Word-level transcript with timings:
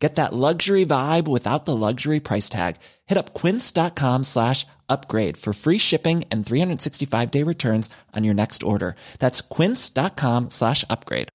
Get 0.00 0.14
that 0.14 0.32
luxury 0.32 0.86
vibe 0.86 1.28
without 1.28 1.66
the 1.66 1.76
luxury 1.76 2.20
price 2.20 2.48
tag. 2.48 2.76
Hit 3.06 3.18
up 3.18 3.34
quince.com 3.34 4.24
slash 4.24 4.66
upgrade 4.88 5.36
for 5.36 5.52
free 5.52 5.78
shipping 5.78 6.24
and 6.30 6.44
365 6.44 7.30
day 7.30 7.42
returns 7.42 7.90
on 8.16 8.24
your 8.24 8.34
next 8.34 8.62
order. 8.62 8.96
That's 9.18 9.42
quince.com 9.42 10.50
slash 10.50 10.84
upgrade. 10.88 11.28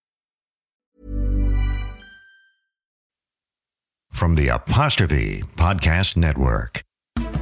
From 4.11 4.35
the 4.35 4.47
Apostrophe 4.47 5.41
Podcast 5.57 6.17
Network. 6.17 6.81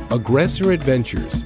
Aggressor 0.09 0.72
Adventures. 0.72 1.45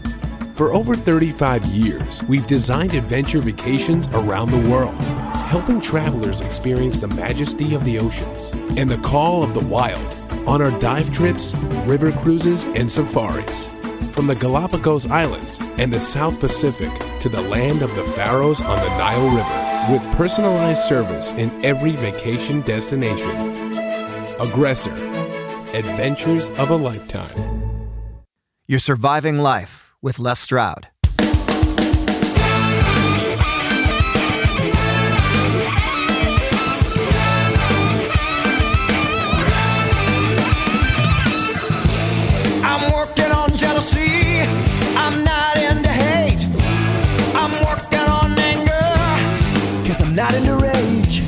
For 0.55 0.73
over 0.73 0.95
35 0.95 1.65
years, 1.65 2.23
we've 2.23 2.47
designed 2.47 2.95
adventure 2.95 3.41
vacations 3.41 4.07
around 4.07 4.49
the 4.49 4.69
world, 4.71 4.97
helping 5.47 5.79
travelers 5.79 6.41
experience 6.41 6.99
the 6.99 7.07
majesty 7.07 7.73
of 7.73 7.85
the 7.85 7.97
oceans 7.97 8.51
and 8.77 8.89
the 8.89 8.97
call 8.97 9.43
of 9.43 9.53
the 9.53 9.65
wild 9.67 10.05
on 10.45 10.61
our 10.61 10.77
dive 10.79 11.11
trips, 11.13 11.55
river 11.85 12.11
cruises, 12.11 12.65
and 12.65 12.91
safaris. 12.91 13.67
From 14.11 14.27
the 14.27 14.35
Galapagos 14.35 15.07
Islands 15.07 15.57
and 15.77 15.91
the 15.91 15.99
South 15.99 16.39
Pacific 16.39 16.91
to 17.21 17.29
the 17.29 17.41
land 17.41 17.81
of 17.81 17.95
the 17.95 18.03
Pharaohs 18.03 18.61
on 18.61 18.77
the 18.77 18.97
Nile 18.97 19.29
River, 19.29 19.93
with 19.93 20.17
personalized 20.17 20.83
service 20.83 21.31
in 21.33 21.49
every 21.63 21.95
vacation 21.95 22.61
destination. 22.61 23.35
Aggressor 24.39 24.93
Adventures 25.73 26.49
of 26.51 26.71
a 26.71 26.75
Lifetime. 26.75 27.87
You're 28.67 28.79
surviving 28.79 29.37
life 29.37 29.93
with 30.01 30.19
Les 30.19 30.39
Stroud. 30.39 30.87
I'm 42.77 42.93
working 42.93 43.31
on 43.31 43.57
jealousy. 43.57 44.41
I'm 44.95 45.23
not 45.23 45.57
hate. 45.57 46.45
I'm 47.33 47.51
working 47.65 48.07
on 48.07 48.37
anger. 48.37 49.87
Cause 49.87 49.99
I'm 49.99 50.13
not 50.13 50.31
rage. 50.61 51.23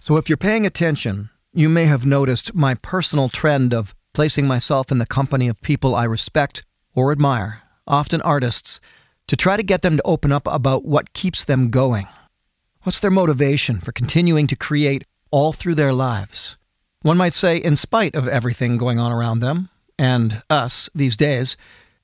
So, 0.00 0.16
if 0.16 0.28
you're 0.28 0.36
paying 0.36 0.66
attention, 0.66 1.30
you 1.52 1.68
may 1.68 1.84
have 1.84 2.04
noticed 2.04 2.52
my 2.52 2.74
personal 2.74 3.28
trend 3.28 3.72
of 3.72 3.94
placing 4.12 4.48
myself 4.48 4.90
in 4.90 4.98
the 4.98 5.06
company 5.06 5.46
of 5.46 5.60
people 5.62 5.94
I 5.94 6.02
respect 6.02 6.64
or 6.96 7.12
admire, 7.12 7.62
often 7.86 8.20
artists, 8.22 8.80
to 9.28 9.36
try 9.36 9.56
to 9.56 9.62
get 9.62 9.82
them 9.82 9.98
to 9.98 10.02
open 10.04 10.32
up 10.32 10.48
about 10.48 10.84
what 10.84 11.12
keeps 11.12 11.44
them 11.44 11.70
going. 11.70 12.08
What's 12.82 12.98
their 12.98 13.10
motivation 13.12 13.78
for 13.80 13.92
continuing 13.92 14.48
to 14.48 14.56
create 14.56 15.04
all 15.30 15.52
through 15.52 15.76
their 15.76 15.92
lives? 15.92 16.56
One 17.06 17.18
might 17.18 17.34
say, 17.34 17.58
in 17.58 17.76
spite 17.76 18.16
of 18.16 18.26
everything 18.26 18.78
going 18.78 18.98
on 18.98 19.12
around 19.12 19.38
them, 19.38 19.68
and 19.96 20.42
us 20.50 20.90
these 20.92 21.16
days, 21.16 21.56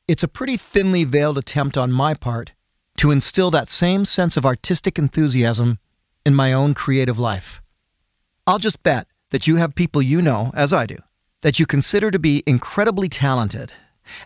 it's 0.07 0.23
a 0.23 0.29
pretty 0.29 0.57
thinly 0.57 1.03
veiled 1.03 1.37
attempt 1.37 1.77
on 1.77 1.91
my 1.91 2.15
part 2.15 2.53
to 2.99 3.11
instill 3.11 3.51
that 3.51 3.69
same 3.69 4.05
sense 4.05 4.37
of 4.37 4.47
artistic 4.47 5.01
enthusiasm 5.01 5.81
in 6.25 6.37
my 6.37 6.53
own 6.53 6.73
creative 6.73 7.19
life. 7.19 7.61
I'll 8.47 8.61
just 8.61 8.85
bet 8.85 9.09
that 9.31 9.49
you 9.49 9.57
have 9.57 9.75
people 9.75 10.03
you 10.03 10.23
know, 10.23 10.53
as 10.55 10.73
I 10.73 10.87
do, 10.87 10.99
that 11.41 11.59
you 11.59 11.67
consider 11.67 12.13
to 12.13 12.21
be 12.21 12.45
incredibly 12.47 13.09
talented, 13.09 13.73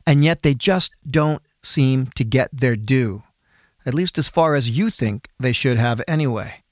and 0.07 0.27
yet 0.27 0.43
they 0.43 0.53
just 0.53 0.93
don't 1.07 1.41
seem 1.63 2.09
to 2.17 2.23
get 2.23 2.51
their 2.53 2.77
due, 2.77 3.23
at 3.87 3.95
least 3.95 4.19
as 4.19 4.29
far 4.29 4.55
as 4.55 4.69
you 4.69 4.91
think 4.91 5.31
they 5.41 5.53
should 5.53 5.79
have 5.79 6.03
anyway. 6.07 6.66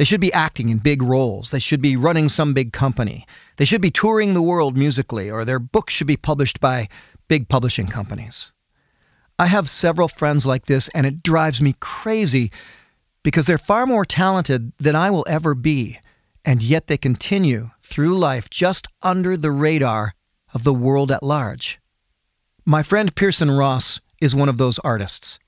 They 0.00 0.06
should 0.06 0.22
be 0.22 0.32
acting 0.32 0.70
in 0.70 0.78
big 0.78 1.02
roles. 1.02 1.50
They 1.50 1.58
should 1.58 1.82
be 1.82 1.94
running 1.94 2.30
some 2.30 2.54
big 2.54 2.72
company. 2.72 3.26
They 3.58 3.66
should 3.66 3.82
be 3.82 3.90
touring 3.90 4.32
the 4.32 4.40
world 4.40 4.74
musically, 4.74 5.30
or 5.30 5.44
their 5.44 5.58
books 5.58 5.92
should 5.92 6.06
be 6.06 6.16
published 6.16 6.58
by 6.58 6.88
big 7.28 7.50
publishing 7.50 7.86
companies. 7.86 8.50
I 9.38 9.44
have 9.44 9.68
several 9.68 10.08
friends 10.08 10.46
like 10.46 10.64
this, 10.64 10.88
and 10.94 11.06
it 11.06 11.22
drives 11.22 11.60
me 11.60 11.74
crazy 11.80 12.50
because 13.22 13.44
they're 13.44 13.58
far 13.58 13.84
more 13.84 14.06
talented 14.06 14.72
than 14.78 14.96
I 14.96 15.10
will 15.10 15.26
ever 15.28 15.54
be, 15.54 15.98
and 16.46 16.62
yet 16.62 16.86
they 16.86 16.96
continue 16.96 17.72
through 17.82 18.16
life 18.16 18.48
just 18.48 18.88
under 19.02 19.36
the 19.36 19.50
radar 19.50 20.14
of 20.54 20.64
the 20.64 20.72
world 20.72 21.12
at 21.12 21.22
large. 21.22 21.78
My 22.64 22.82
friend 22.82 23.14
Pearson 23.14 23.50
Ross 23.50 24.00
is 24.18 24.34
one 24.34 24.48
of 24.48 24.56
those 24.56 24.78
artists. 24.78 25.38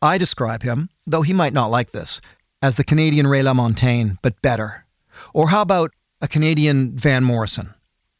I 0.00 0.16
describe 0.16 0.62
him, 0.62 0.90
though 1.08 1.22
he 1.22 1.32
might 1.32 1.52
not 1.52 1.72
like 1.72 1.90
this, 1.90 2.20
as 2.66 2.74
the 2.74 2.82
Canadian 2.82 3.28
Ray 3.28 3.42
LaMontagne, 3.42 4.18
but 4.22 4.42
better. 4.42 4.86
Or 5.32 5.50
how 5.50 5.62
about 5.62 5.92
a 6.20 6.26
Canadian 6.26 6.96
Van 6.96 7.22
Morrison? 7.22 7.74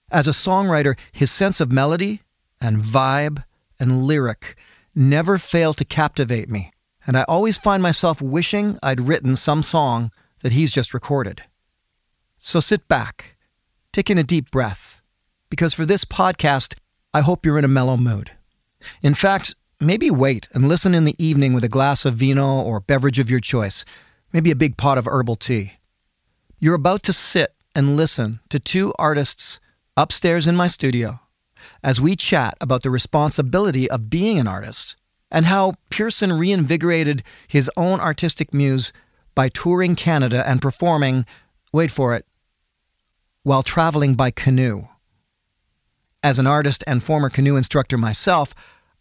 As 0.08 0.28
a 0.28 0.30
songwriter, 0.30 0.96
his 1.10 1.32
sense 1.32 1.60
of 1.60 1.72
melody 1.72 2.22
and 2.60 2.76
vibe 2.76 3.42
and 3.80 4.04
lyric 4.04 4.56
never 4.94 5.36
fail 5.36 5.74
to 5.74 5.84
captivate 5.84 6.48
me, 6.48 6.70
and 7.08 7.18
I 7.18 7.24
always 7.24 7.58
find 7.58 7.82
myself 7.82 8.22
wishing 8.22 8.78
I'd 8.84 9.00
written 9.00 9.34
some 9.34 9.64
song 9.64 10.12
that 10.42 10.52
he's 10.52 10.72
just 10.72 10.94
recorded. 10.94 11.42
So 12.38 12.60
sit 12.60 12.86
back, 12.86 13.36
take 13.92 14.10
in 14.10 14.16
a 14.16 14.22
deep 14.22 14.52
breath, 14.52 15.02
because 15.50 15.74
for 15.74 15.84
this 15.84 16.04
podcast, 16.04 16.76
I 17.12 17.22
hope 17.22 17.44
you're 17.44 17.58
in 17.58 17.64
a 17.64 17.78
mellow 17.78 17.96
mood. 17.96 18.30
In 19.02 19.14
fact, 19.14 19.56
maybe 19.80 20.08
wait 20.08 20.46
and 20.52 20.68
listen 20.68 20.94
in 20.94 21.04
the 21.04 21.16
evening 21.18 21.52
with 21.52 21.64
a 21.64 21.68
glass 21.68 22.04
of 22.04 22.14
vino 22.14 22.60
or 22.60 22.78
beverage 22.78 23.18
of 23.18 23.28
your 23.28 23.40
choice, 23.40 23.84
maybe 24.32 24.50
a 24.50 24.56
big 24.56 24.76
pot 24.76 24.98
of 24.98 25.06
herbal 25.06 25.36
tea. 25.36 25.74
You're 26.58 26.74
about 26.74 27.02
to 27.04 27.12
sit 27.12 27.54
and 27.74 27.96
listen 27.96 28.40
to 28.48 28.58
two 28.58 28.92
artists 28.98 29.60
upstairs 29.96 30.46
in 30.46 30.56
my 30.56 30.66
studio 30.66 31.20
as 31.82 32.00
we 32.00 32.16
chat 32.16 32.56
about 32.60 32.82
the 32.82 32.90
responsibility 32.90 33.90
of 33.90 34.10
being 34.10 34.38
an 34.38 34.46
artist 34.46 34.96
and 35.30 35.46
how 35.46 35.74
Pearson 35.90 36.32
reinvigorated 36.32 37.22
his 37.48 37.70
own 37.76 38.00
artistic 38.00 38.54
muse 38.54 38.92
by 39.34 39.48
touring 39.48 39.94
Canada 39.94 40.48
and 40.48 40.62
performing, 40.62 41.26
wait 41.72 41.90
for 41.90 42.14
it, 42.14 42.26
while 43.42 43.62
traveling 43.62 44.14
by 44.14 44.30
canoe. 44.30 44.88
As 46.22 46.38
an 46.38 46.46
artist 46.46 46.82
and 46.86 47.02
former 47.02 47.28
canoe 47.28 47.56
instructor 47.56 47.98
myself, 47.98 48.54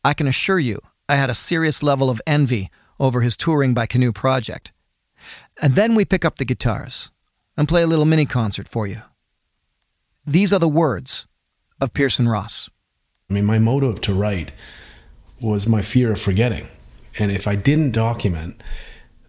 I 0.03 0.14
can 0.14 0.28
assure 0.28 0.59
you 0.59 0.80
I 1.08 1.16
had 1.16 1.30
a 1.30 1.35
serious 1.35 1.81
level 1.81 2.09
of 2.09 2.22
envy 2.28 2.69
over 3.00 3.22
his 3.22 3.38
touring 3.38 3.74
by 3.74 3.85
canoe 3.85 4.12
project. 4.12 4.72
And 5.62 5.76
then 5.76 5.96
we 5.96 6.06
pick 6.06 6.26
up 6.26 6.38
the 6.38 6.46
guitars 6.46 7.12
and 7.58 7.68
play 7.68 7.82
a 7.82 7.88
little 7.88 8.06
mini 8.06 8.26
concert 8.26 8.68
for 8.68 8.86
you. 8.88 9.02
These 10.26 10.52
are 10.52 10.60
the 10.60 10.68
words 10.68 11.28
of 11.80 11.94
Pearson 11.94 12.28
Ross. 12.28 12.70
I 13.30 13.34
mean, 13.34 13.46
my 13.46 13.60
motive 13.60 14.02
to 14.02 14.14
write 14.14 14.52
was 15.40 15.68
my 15.68 15.82
fear 15.82 16.12
of 16.14 16.22
forgetting. 16.22 16.68
And 17.18 17.32
if 17.32 17.48
I 17.48 17.56
didn't 17.56 17.92
document, 17.92 18.62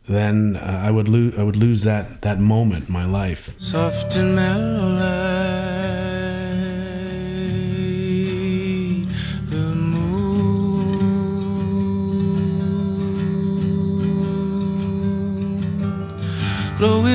then 0.09 0.56
uh, 0.56 0.82
I 0.84 0.91
would 0.91 1.09
lose 1.09 1.38
I 1.38 1.42
would 1.42 1.56
lose 1.56 1.82
that 1.82 2.22
that 2.22 2.38
moment 2.38 2.88
in 2.88 2.92
my 2.92 3.04
life. 3.04 3.59
Soft 3.59 4.16
and 4.16 4.34
mellow 4.34 5.45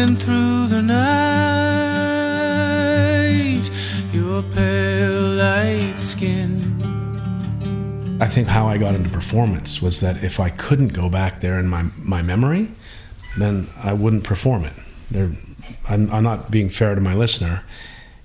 through 0.02 0.66
the 0.68 0.82
night, 0.82 1.62
your 4.12 4.42
pale 4.42 5.30
light 5.34 6.00
skin. 6.00 6.50
I 8.20 8.28
think 8.28 8.48
how 8.48 8.66
I 8.68 8.80
got 8.80 8.96
into 8.96 9.10
performance 9.10 9.80
was 9.80 10.00
that 10.00 10.24
if 10.24 10.40
I 10.40 10.50
couldn't 10.50 10.94
go 10.94 11.08
back 11.08 11.42
there 11.42 11.60
in 11.60 11.68
my 11.70 11.84
my 12.00 12.24
memory, 12.24 12.72
then 13.38 13.70
I 13.84 13.94
wouldn't 13.94 14.24
perform 14.24 14.66
it. 14.66 14.74
There, 15.12 15.30
I'm, 15.88 16.10
I'm 16.12 16.24
not 16.24 16.50
being 16.50 16.70
fair 16.70 16.96
to 16.96 17.02
my 17.02 17.14
listener. 17.14 17.64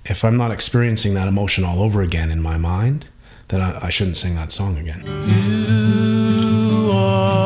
If 0.03 0.25
I'm 0.25 0.35
not 0.35 0.49
experiencing 0.49 1.13
that 1.13 1.27
emotion 1.27 1.63
all 1.63 1.83
over 1.83 2.01
again 2.01 2.31
in 2.31 2.41
my 2.41 2.57
mind, 2.57 3.07
then 3.49 3.61
I, 3.61 3.85
I 3.85 3.89
shouldn't 3.89 4.17
sing 4.17 4.33
that 4.35 4.51
song 4.51 4.77
again. 4.79 5.03
You 5.05 6.91
are 6.91 7.36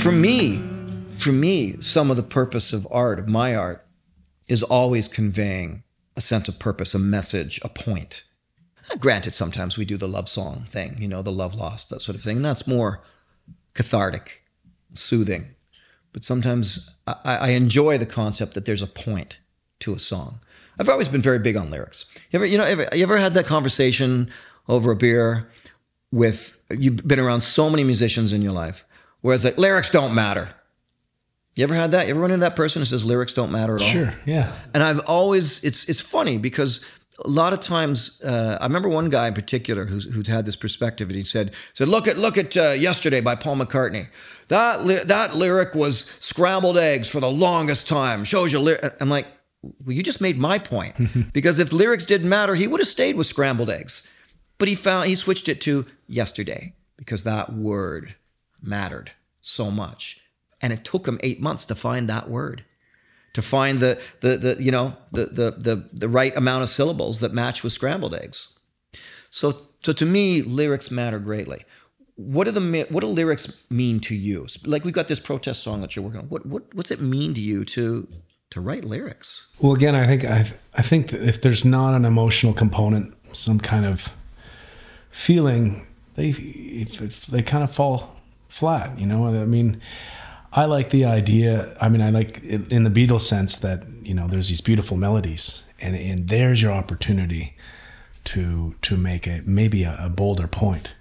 for 0.00 0.12
me, 0.12 0.62
for 1.18 1.30
me, 1.30 1.78
some 1.80 2.10
of 2.10 2.16
the 2.16 2.22
purpose 2.22 2.72
of 2.72 2.88
art, 2.90 3.18
of 3.18 3.28
my 3.28 3.54
art, 3.54 3.86
is 4.48 4.62
always 4.62 5.06
conveying 5.06 5.82
a 6.16 6.22
sense 6.22 6.48
of 6.48 6.58
purpose, 6.58 6.94
a 6.94 6.98
message, 6.98 7.60
a 7.62 7.68
point. 7.68 8.24
Granted, 8.98 9.34
sometimes 9.34 9.76
we 9.76 9.84
do 9.84 9.98
the 9.98 10.08
love 10.08 10.28
song 10.28 10.64
thing, 10.70 10.96
you 10.98 11.06
know, 11.06 11.20
the 11.20 11.30
love 11.30 11.54
lost, 11.54 11.90
that 11.90 12.00
sort 12.00 12.16
of 12.16 12.22
thing. 12.22 12.36
And 12.36 12.44
that's 12.44 12.66
more 12.66 13.02
cathartic, 13.74 14.42
soothing. 14.94 15.48
But 16.12 16.24
sometimes 16.24 16.90
I, 17.06 17.16
I 17.24 17.48
enjoy 17.50 17.98
the 17.98 18.06
concept 18.06 18.54
that 18.54 18.64
there's 18.64 18.82
a 18.82 18.86
point 18.86 19.38
to 19.80 19.92
a 19.92 19.98
song. 19.98 20.40
I've 20.78 20.88
always 20.88 21.08
been 21.08 21.20
very 21.20 21.38
big 21.38 21.56
on 21.56 21.70
lyrics. 21.70 22.06
You 22.30 22.38
ever, 22.38 22.46
you 22.46 22.56
know, 22.56 22.64
ever, 22.64 22.88
you 22.94 23.02
ever 23.02 23.18
had 23.18 23.34
that 23.34 23.46
conversation 23.46 24.30
over 24.66 24.92
a 24.92 24.96
beer 24.96 25.48
with, 26.10 26.58
you've 26.70 27.06
been 27.06 27.20
around 27.20 27.42
so 27.42 27.68
many 27.68 27.84
musicians 27.84 28.32
in 28.32 28.40
your 28.40 28.52
life, 28.52 28.84
whereas 29.20 29.44
like 29.44 29.58
lyrics 29.58 29.90
don't 29.90 30.14
matter. 30.14 30.48
You 31.54 31.64
ever 31.64 31.74
had 31.74 31.90
that? 31.90 32.06
You 32.06 32.12
ever 32.12 32.20
run 32.20 32.30
into 32.30 32.44
that 32.44 32.56
person 32.56 32.80
who 32.80 32.86
says 32.86 33.04
lyrics 33.04 33.34
don't 33.34 33.50
matter 33.50 33.74
at 33.74 33.82
all? 33.82 33.88
Sure. 33.88 34.14
Yeah. 34.24 34.52
And 34.72 34.82
I've 34.82 35.00
always 35.00 35.62
it's 35.64 35.88
it's 35.88 36.00
funny 36.00 36.38
because 36.38 36.84
a 37.24 37.28
lot 37.28 37.52
of 37.52 37.60
times 37.60 38.20
uh, 38.22 38.56
I 38.60 38.64
remember 38.64 38.88
one 38.88 39.10
guy 39.10 39.28
in 39.28 39.34
particular 39.34 39.84
who's 39.84 40.04
who'd 40.04 40.26
had 40.26 40.46
this 40.46 40.56
perspective 40.56 41.08
and 41.08 41.16
he 41.16 41.22
said 41.22 41.54
said 41.72 41.88
look 41.88 42.06
at 42.06 42.16
look 42.16 42.38
at 42.38 42.56
uh, 42.56 42.70
yesterday 42.70 43.20
by 43.20 43.34
Paul 43.34 43.56
McCartney 43.56 44.06
that 44.48 44.84
li- 44.84 45.02
that 45.04 45.36
lyric 45.36 45.74
was 45.74 46.04
scrambled 46.20 46.78
eggs 46.78 47.08
for 47.08 47.20
the 47.20 47.30
longest 47.30 47.88
time 47.88 48.24
shows 48.24 48.52
you 48.52 48.60
ly-. 48.60 48.78
I'm 49.00 49.10
like 49.10 49.26
well 49.62 49.94
you 49.94 50.02
just 50.02 50.20
made 50.20 50.38
my 50.38 50.58
point 50.58 50.96
because 51.32 51.58
if 51.58 51.72
lyrics 51.72 52.06
didn't 52.06 52.28
matter 52.28 52.54
he 52.54 52.66
would 52.66 52.80
have 52.80 52.88
stayed 52.88 53.16
with 53.16 53.26
scrambled 53.26 53.70
eggs 53.70 54.08
but 54.58 54.68
he 54.68 54.74
found 54.74 55.08
he 55.08 55.14
switched 55.14 55.48
it 55.48 55.60
to 55.62 55.84
yesterday 56.06 56.72
because 56.96 57.24
that 57.24 57.52
word 57.52 58.14
mattered 58.62 59.12
so 59.40 59.70
much. 59.70 60.20
And 60.62 60.72
it 60.72 60.84
took 60.84 61.08
him 61.08 61.18
eight 61.22 61.40
months 61.40 61.64
to 61.66 61.74
find 61.74 62.08
that 62.08 62.28
word 62.28 62.64
to 63.32 63.42
find 63.42 63.78
the 63.78 64.00
the, 64.20 64.36
the 64.36 64.62
you 64.62 64.70
know 64.70 64.96
the, 65.12 65.26
the 65.26 65.50
the 65.52 65.88
the 65.92 66.08
right 66.08 66.36
amount 66.36 66.62
of 66.62 66.68
syllables 66.68 67.20
that 67.20 67.32
match 67.32 67.62
with 67.62 67.72
scrambled 67.72 68.14
eggs. 68.14 68.48
So 69.30 69.58
so 69.82 69.92
to 69.92 70.06
me 70.06 70.42
lyrics 70.42 70.90
matter 70.90 71.18
greatly. 71.18 71.64
What 72.16 72.44
do 72.44 72.50
the 72.50 72.86
what 72.90 73.00
do 73.00 73.06
lyrics 73.06 73.56
mean 73.70 74.00
to 74.00 74.14
you? 74.14 74.46
Like 74.64 74.84
we've 74.84 74.94
got 74.94 75.08
this 75.08 75.20
protest 75.20 75.62
song 75.62 75.80
that 75.80 75.96
you're 75.96 76.04
working 76.04 76.20
on. 76.20 76.28
What 76.28 76.44
what 76.46 76.74
what's 76.74 76.90
it 76.90 77.00
mean 77.00 77.34
to 77.34 77.40
you 77.40 77.64
to 77.66 78.06
to 78.50 78.60
write 78.60 78.84
lyrics? 78.84 79.46
Well, 79.60 79.74
again, 79.74 79.94
I 79.94 80.06
think 80.06 80.24
I, 80.24 80.44
I 80.74 80.82
think 80.82 81.12
if 81.12 81.40
there's 81.40 81.64
not 81.64 81.94
an 81.94 82.04
emotional 82.04 82.52
component, 82.52 83.14
some 83.32 83.60
kind 83.60 83.86
of 83.86 84.12
feeling, 85.10 85.86
they 86.16 86.32
they 86.32 87.42
kind 87.42 87.64
of 87.64 87.74
fall 87.74 88.19
flat. 88.50 88.98
You 88.98 89.06
know, 89.06 89.26
I 89.28 89.46
mean, 89.46 89.80
I 90.52 90.66
like 90.66 90.90
the 90.90 91.06
idea. 91.06 91.74
I 91.80 91.88
mean, 91.88 92.02
I 92.02 92.10
like 92.10 92.42
in 92.42 92.84
the 92.84 92.90
Beatles 92.90 93.22
sense 93.22 93.58
that 93.58 93.84
you 94.02 94.12
know 94.12 94.28
there's 94.28 94.48
these 94.48 94.60
beautiful 94.60 94.96
melodies, 94.96 95.64
and 95.80 95.96
and 95.96 96.28
there's 96.28 96.60
your 96.60 96.72
opportunity 96.72 97.56
to 98.24 98.74
to 98.82 98.96
make 98.96 99.26
a 99.26 99.42
maybe 99.46 99.84
a, 99.84 99.96
a 99.98 100.08
bolder 100.08 100.46
point. 100.46 100.94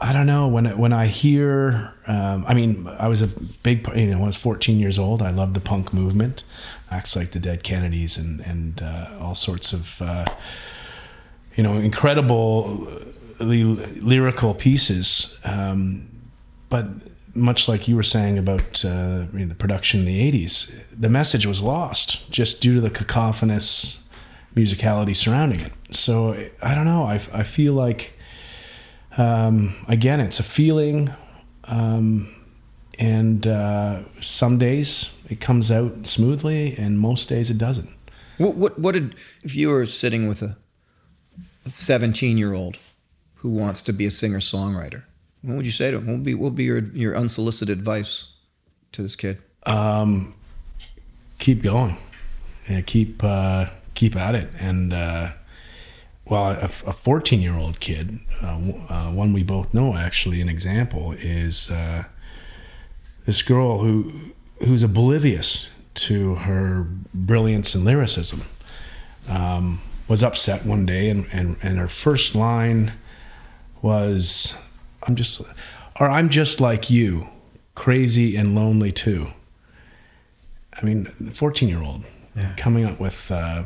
I 0.00 0.12
don't 0.12 0.26
know 0.26 0.46
when 0.46 0.78
when 0.78 0.92
I 0.92 1.06
hear. 1.06 1.92
Um, 2.06 2.44
I 2.46 2.54
mean, 2.54 2.86
I 2.86 3.08
was 3.08 3.20
a 3.20 3.26
big 3.64 3.86
you 3.96 4.06
know 4.06 4.18
when 4.18 4.22
I 4.22 4.26
was 4.26 4.36
14 4.36 4.78
years 4.78 4.98
old. 4.98 5.22
I 5.22 5.30
loved 5.30 5.54
the 5.54 5.60
punk 5.60 5.92
movement, 5.92 6.44
acts 6.90 7.16
like 7.16 7.32
the 7.32 7.40
Dead 7.40 7.64
Kennedys 7.64 8.16
and 8.16 8.40
and 8.40 8.80
uh, 8.80 9.08
all 9.20 9.34
sorts 9.34 9.72
of 9.72 10.00
uh, 10.00 10.24
you 11.56 11.64
know 11.64 11.74
incredible 11.74 12.86
uh, 13.40 13.44
lyrical 13.44 14.54
pieces. 14.54 15.36
Um, 15.42 16.08
but 16.68 16.86
much 17.34 17.68
like 17.68 17.88
you 17.88 17.96
were 17.96 18.02
saying 18.02 18.38
about 18.38 18.84
uh, 18.84 19.26
you 19.32 19.40
know, 19.40 19.46
the 19.46 19.54
production 19.54 20.00
in 20.00 20.06
the 20.06 20.32
80s, 20.32 20.82
the 20.90 21.08
message 21.08 21.46
was 21.46 21.62
lost 21.62 22.30
just 22.30 22.60
due 22.60 22.74
to 22.74 22.80
the 22.80 22.90
cacophonous 22.90 24.02
musicality 24.54 25.14
surrounding 25.14 25.60
it. 25.60 25.72
So 25.90 26.36
I 26.62 26.74
don't 26.74 26.84
know. 26.84 27.04
I, 27.04 27.14
I 27.32 27.42
feel 27.42 27.74
like 27.74 28.18
um, 29.18 29.74
again, 29.88 30.20
it's 30.20 30.38
a 30.38 30.44
feeling, 30.44 31.10
um, 31.64 32.32
and 32.98 33.46
uh, 33.46 34.02
some 34.20 34.58
days 34.58 35.16
it 35.28 35.40
comes 35.40 35.70
out 35.70 36.06
smoothly, 36.06 36.76
and 36.78 36.98
most 36.98 37.28
days 37.28 37.50
it 37.50 37.58
doesn't. 37.58 37.90
what 38.38 38.54
what, 38.54 38.78
what 38.78 38.92
did 38.92 39.16
if 39.42 39.56
you 39.56 39.70
were 39.70 39.86
sitting 39.86 40.28
with 40.28 40.42
a 40.42 40.56
17 41.66 42.38
year 42.38 42.54
old 42.54 42.78
who 43.34 43.50
wants 43.50 43.82
to 43.82 43.92
be 43.92 44.06
a 44.06 44.10
singer 44.10 44.38
songwriter 44.38 45.02
what 45.42 45.56
would 45.56 45.66
you 45.66 45.72
say 45.72 45.90
to 45.90 45.98
him? 45.98 46.06
What 46.06 46.12
would 46.14 46.24
be 46.24 46.34
what 46.34 46.44
would 46.44 46.56
be 46.56 46.64
your 46.64 46.78
your 46.78 47.16
unsolicited 47.16 47.76
advice 47.76 48.28
to 48.92 49.02
this 49.02 49.16
kid? 49.16 49.38
Um, 49.64 50.34
keep 51.38 51.62
going, 51.62 51.96
yeah, 52.68 52.80
keep 52.80 53.22
uh, 53.22 53.66
keep 53.94 54.16
at 54.16 54.34
it, 54.34 54.50
and 54.58 54.92
uh, 54.92 55.30
well, 56.28 56.58
a 56.60 56.92
14 56.92 57.40
year 57.40 57.56
old 57.56 57.80
kid, 57.80 58.18
uh, 58.42 58.58
uh, 58.88 59.10
one 59.10 59.32
we 59.32 59.42
both 59.42 59.72
know 59.72 59.96
actually, 59.96 60.42
an 60.42 60.48
example 60.48 61.12
is 61.12 61.70
uh, 61.70 62.04
this 63.24 63.40
girl 63.42 63.78
who 63.78 64.12
who's 64.66 64.82
oblivious 64.82 65.70
to 65.94 66.34
her 66.36 66.86
brilliance 67.14 67.74
and 67.74 67.84
lyricism. 67.84 68.42
Um, 69.28 69.80
was 70.06 70.22
upset 70.22 70.64
one 70.64 70.86
day, 70.86 71.10
and, 71.10 71.26
and 71.32 71.56
and 71.62 71.78
her 71.78 71.88
first 71.88 72.34
line 72.34 72.92
was, 73.82 74.58
"I'm 75.08 75.16
just, 75.16 75.42
or 75.98 76.08
I'm 76.08 76.28
just 76.28 76.60
like 76.60 76.90
you, 76.90 77.28
crazy 77.74 78.36
and 78.36 78.54
lonely 78.54 78.92
too." 78.92 79.28
I 80.80 80.84
mean, 80.84 81.06
14 81.06 81.68
year 81.68 81.82
old 81.82 82.04
coming 82.56 82.84
up 82.84 83.00
with. 83.00 83.30
Uh, 83.30 83.64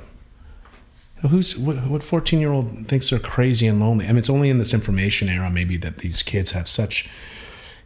Who's 1.29 1.57
what? 1.57 2.03
Fourteen 2.03 2.41
year 2.41 2.51
old 2.51 2.89
thinks 2.89 3.11
they're 3.11 3.19
crazy 3.21 3.69
and 3.69 3.79
lonely. 3.79 4.07
I 4.07 4.09
mean, 4.09 4.19
it's 4.19 4.31
only 4.31 4.51
in 4.51 4.59
this 4.59 4.75
information 4.75 5.29
era 5.29 5.51
maybe 5.51 5.77
that 5.77 5.99
these 5.99 6.21
kids 6.21 6.51
have 6.51 6.67
such 6.67 7.09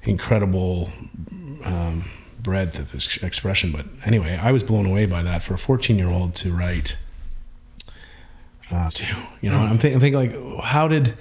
incredible 0.05 0.91
um, 1.63 2.07
breadth 2.43 2.79
of 2.79 2.95
ex- 2.95 3.19
expression. 3.19 3.73
But 3.73 3.85
anyway, 4.07 4.41
I 4.43 4.53
was 4.53 4.63
blown 4.63 4.87
away 4.87 5.05
by 5.05 5.23
that 5.23 5.43
for 5.43 5.53
a 5.53 5.59
fourteen 5.59 5.99
year 5.99 6.09
old 6.09 6.35
to 6.37 6.51
write. 6.51 6.97
Uh, 8.71 8.89
to 8.89 9.17
you 9.43 9.51
know, 9.51 9.59
I'm, 9.59 9.77
think, 9.77 9.95
I'm 9.95 10.01
thinking 10.01 10.55
like, 10.57 10.65
how 10.65 10.89
did 10.89 11.13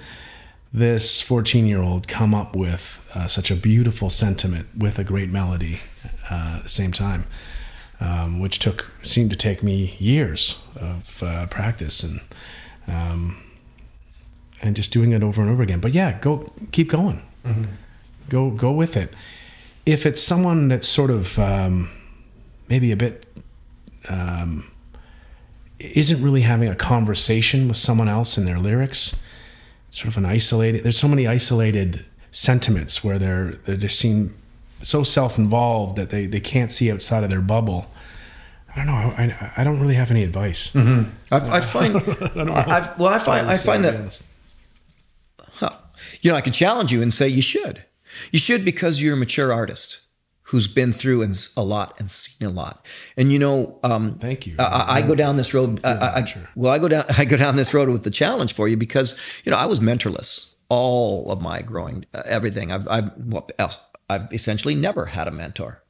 this 0.72 1.20
14 1.22 1.66
year 1.66 1.80
old 1.80 2.08
come 2.08 2.34
up 2.34 2.54
with 2.54 3.00
uh, 3.14 3.26
such 3.26 3.50
a 3.50 3.56
beautiful 3.56 4.10
sentiment 4.10 4.68
with 4.76 4.98
a 4.98 5.04
great 5.04 5.30
melody 5.30 5.78
uh, 6.30 6.56
at 6.56 6.62
the 6.64 6.68
same 6.68 6.92
time? 6.92 7.24
um, 8.00 8.40
which 8.40 8.58
took 8.58 8.90
seemed 9.02 9.30
to 9.30 9.36
take 9.36 9.62
me 9.62 9.96
years 9.98 10.60
of 10.76 11.22
uh, 11.22 11.46
practice 11.46 12.02
and 12.02 12.20
um, 12.88 13.42
and 14.62 14.76
just 14.76 14.92
doing 14.92 15.12
it 15.12 15.22
over 15.22 15.42
and 15.42 15.50
over 15.50 15.62
again. 15.62 15.80
But 15.80 15.92
yeah, 15.92 16.18
go 16.18 16.52
keep 16.72 16.90
going, 16.90 17.22
go 18.28 18.50
go 18.50 18.72
with 18.72 18.96
it. 18.96 19.14
If 19.84 20.04
it's 20.04 20.22
someone 20.22 20.68
that's 20.68 20.88
sort 20.88 21.10
of 21.10 21.38
um, 21.38 21.90
maybe 22.68 22.92
a 22.92 22.96
bit 22.96 23.26
um, 24.08 24.70
isn't 25.78 26.22
really 26.22 26.40
having 26.42 26.68
a 26.68 26.74
conversation 26.74 27.68
with 27.68 27.76
someone 27.76 28.08
else 28.08 28.36
in 28.36 28.44
their 28.44 28.58
lyrics, 28.58 29.14
sort 29.96 30.08
of 30.08 30.18
an 30.18 30.26
isolated. 30.26 30.82
There's 30.82 30.98
so 30.98 31.08
many 31.08 31.26
isolated 31.26 32.04
sentiments 32.30 33.02
where 33.02 33.18
they're 33.18 33.52
they 33.64 33.78
just 33.78 33.98
seem 33.98 34.34
so 34.82 35.02
self-involved 35.02 35.96
that 35.96 36.10
they, 36.10 36.26
they 36.26 36.38
can't 36.38 36.70
see 36.70 36.92
outside 36.92 37.24
of 37.24 37.30
their 37.30 37.40
bubble. 37.40 37.86
I 38.68 38.76
don't 38.76 38.86
know. 38.86 38.92
I, 38.92 39.52
I 39.56 39.64
don't 39.64 39.80
really 39.80 39.94
have 39.94 40.10
any 40.10 40.22
advice. 40.22 40.72
Mm-hmm. 40.72 41.10
I, 41.32 41.56
I 41.56 41.60
find, 41.62 41.96
I, 41.96 42.94
well, 42.98 43.08
I 43.08 43.18
find, 43.18 43.46
I 43.48 43.56
find 43.56 43.82
that, 43.86 44.20
huh, 45.40 45.70
you 46.20 46.30
know, 46.30 46.36
I 46.36 46.42
could 46.42 46.52
challenge 46.52 46.92
you 46.92 47.00
and 47.00 47.10
say 47.10 47.26
you 47.26 47.40
should. 47.40 47.82
You 48.32 48.38
should 48.38 48.66
because 48.66 49.00
you're 49.00 49.14
a 49.14 49.16
mature 49.16 49.50
artist 49.50 50.00
who's 50.46 50.68
been 50.68 50.92
through 50.92 51.22
and 51.22 51.48
a 51.56 51.62
lot 51.62 51.98
and 51.98 52.08
seen 52.10 52.46
a 52.46 52.50
lot. 52.50 52.86
And 53.16 53.32
you 53.32 53.38
know, 53.38 53.78
um, 53.82 54.16
Thank 54.18 54.46
you. 54.46 54.54
I, 54.58 54.98
I- 54.98 55.02
go 55.02 55.14
down 55.14 55.36
this 55.36 55.52
road. 55.52 55.80
I, 55.84 55.90
I, 56.20 56.26
well, 56.54 56.72
I 56.72 56.78
go 56.78 56.88
down. 56.88 57.04
I 57.18 57.24
go 57.24 57.36
down 57.36 57.56
this 57.56 57.74
road 57.74 57.88
with 57.88 58.04
the 58.04 58.10
challenge 58.10 58.54
for 58.54 58.68
you 58.68 58.76
because 58.76 59.18
you 59.44 59.50
know 59.50 59.58
I 59.58 59.66
was 59.66 59.80
mentorless 59.80 60.52
all 60.68 61.30
of 61.30 61.40
my 61.40 61.62
growing 61.62 62.06
uh, 62.14 62.22
everything. 62.26 62.72
I've 62.72 62.86
I've 62.88 63.10
what 63.16 63.52
else? 63.58 63.78
I've 64.08 64.32
essentially 64.32 64.76
never 64.76 65.04
had 65.06 65.26
a 65.26 65.32
mentor, 65.32 65.82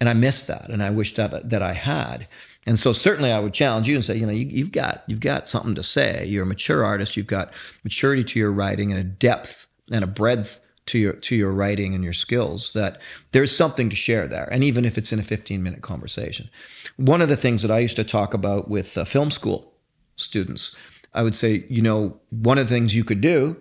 and 0.00 0.08
I 0.08 0.14
missed 0.14 0.46
that, 0.46 0.68
and 0.68 0.82
I 0.82 0.90
wish 0.90 1.14
that 1.16 1.50
that 1.50 1.62
I 1.62 1.72
had. 1.72 2.28
And 2.64 2.78
so 2.78 2.92
certainly 2.92 3.32
I 3.32 3.40
would 3.40 3.52
challenge 3.52 3.88
you 3.88 3.96
and 3.96 4.04
say, 4.04 4.16
you 4.16 4.24
know, 4.24 4.32
you, 4.32 4.46
you've 4.46 4.70
got 4.70 5.02
you've 5.08 5.18
got 5.18 5.48
something 5.48 5.74
to 5.74 5.82
say. 5.82 6.24
You're 6.24 6.44
a 6.44 6.46
mature 6.46 6.84
artist. 6.84 7.16
You've 7.16 7.26
got 7.26 7.52
maturity 7.82 8.22
to 8.22 8.38
your 8.38 8.52
writing 8.52 8.92
and 8.92 9.00
a 9.00 9.04
depth 9.04 9.66
and 9.90 10.04
a 10.04 10.06
breadth 10.06 10.60
to 10.86 10.98
your 10.98 11.12
to 11.14 11.36
your 11.36 11.52
writing 11.52 11.94
and 11.94 12.02
your 12.02 12.12
skills 12.12 12.72
that 12.72 13.00
there's 13.32 13.54
something 13.56 13.88
to 13.90 13.96
share 13.96 14.26
there. 14.26 14.48
And 14.52 14.64
even 14.64 14.84
if 14.84 14.98
it's 14.98 15.12
in 15.12 15.18
a 15.18 15.22
15 15.22 15.62
minute 15.62 15.80
conversation, 15.82 16.50
one 16.96 17.22
of 17.22 17.28
the 17.28 17.36
things 17.36 17.62
that 17.62 17.70
I 17.70 17.78
used 17.78 17.96
to 17.96 18.04
talk 18.04 18.34
about 18.34 18.68
with 18.68 18.98
uh, 18.98 19.04
film 19.04 19.30
school 19.30 19.74
students, 20.16 20.74
I 21.14 21.22
would 21.22 21.34
say, 21.36 21.64
you 21.68 21.82
know, 21.82 22.20
one 22.30 22.58
of 22.58 22.68
the 22.68 22.74
things 22.74 22.94
you 22.94 23.04
could 23.04 23.20
do, 23.20 23.56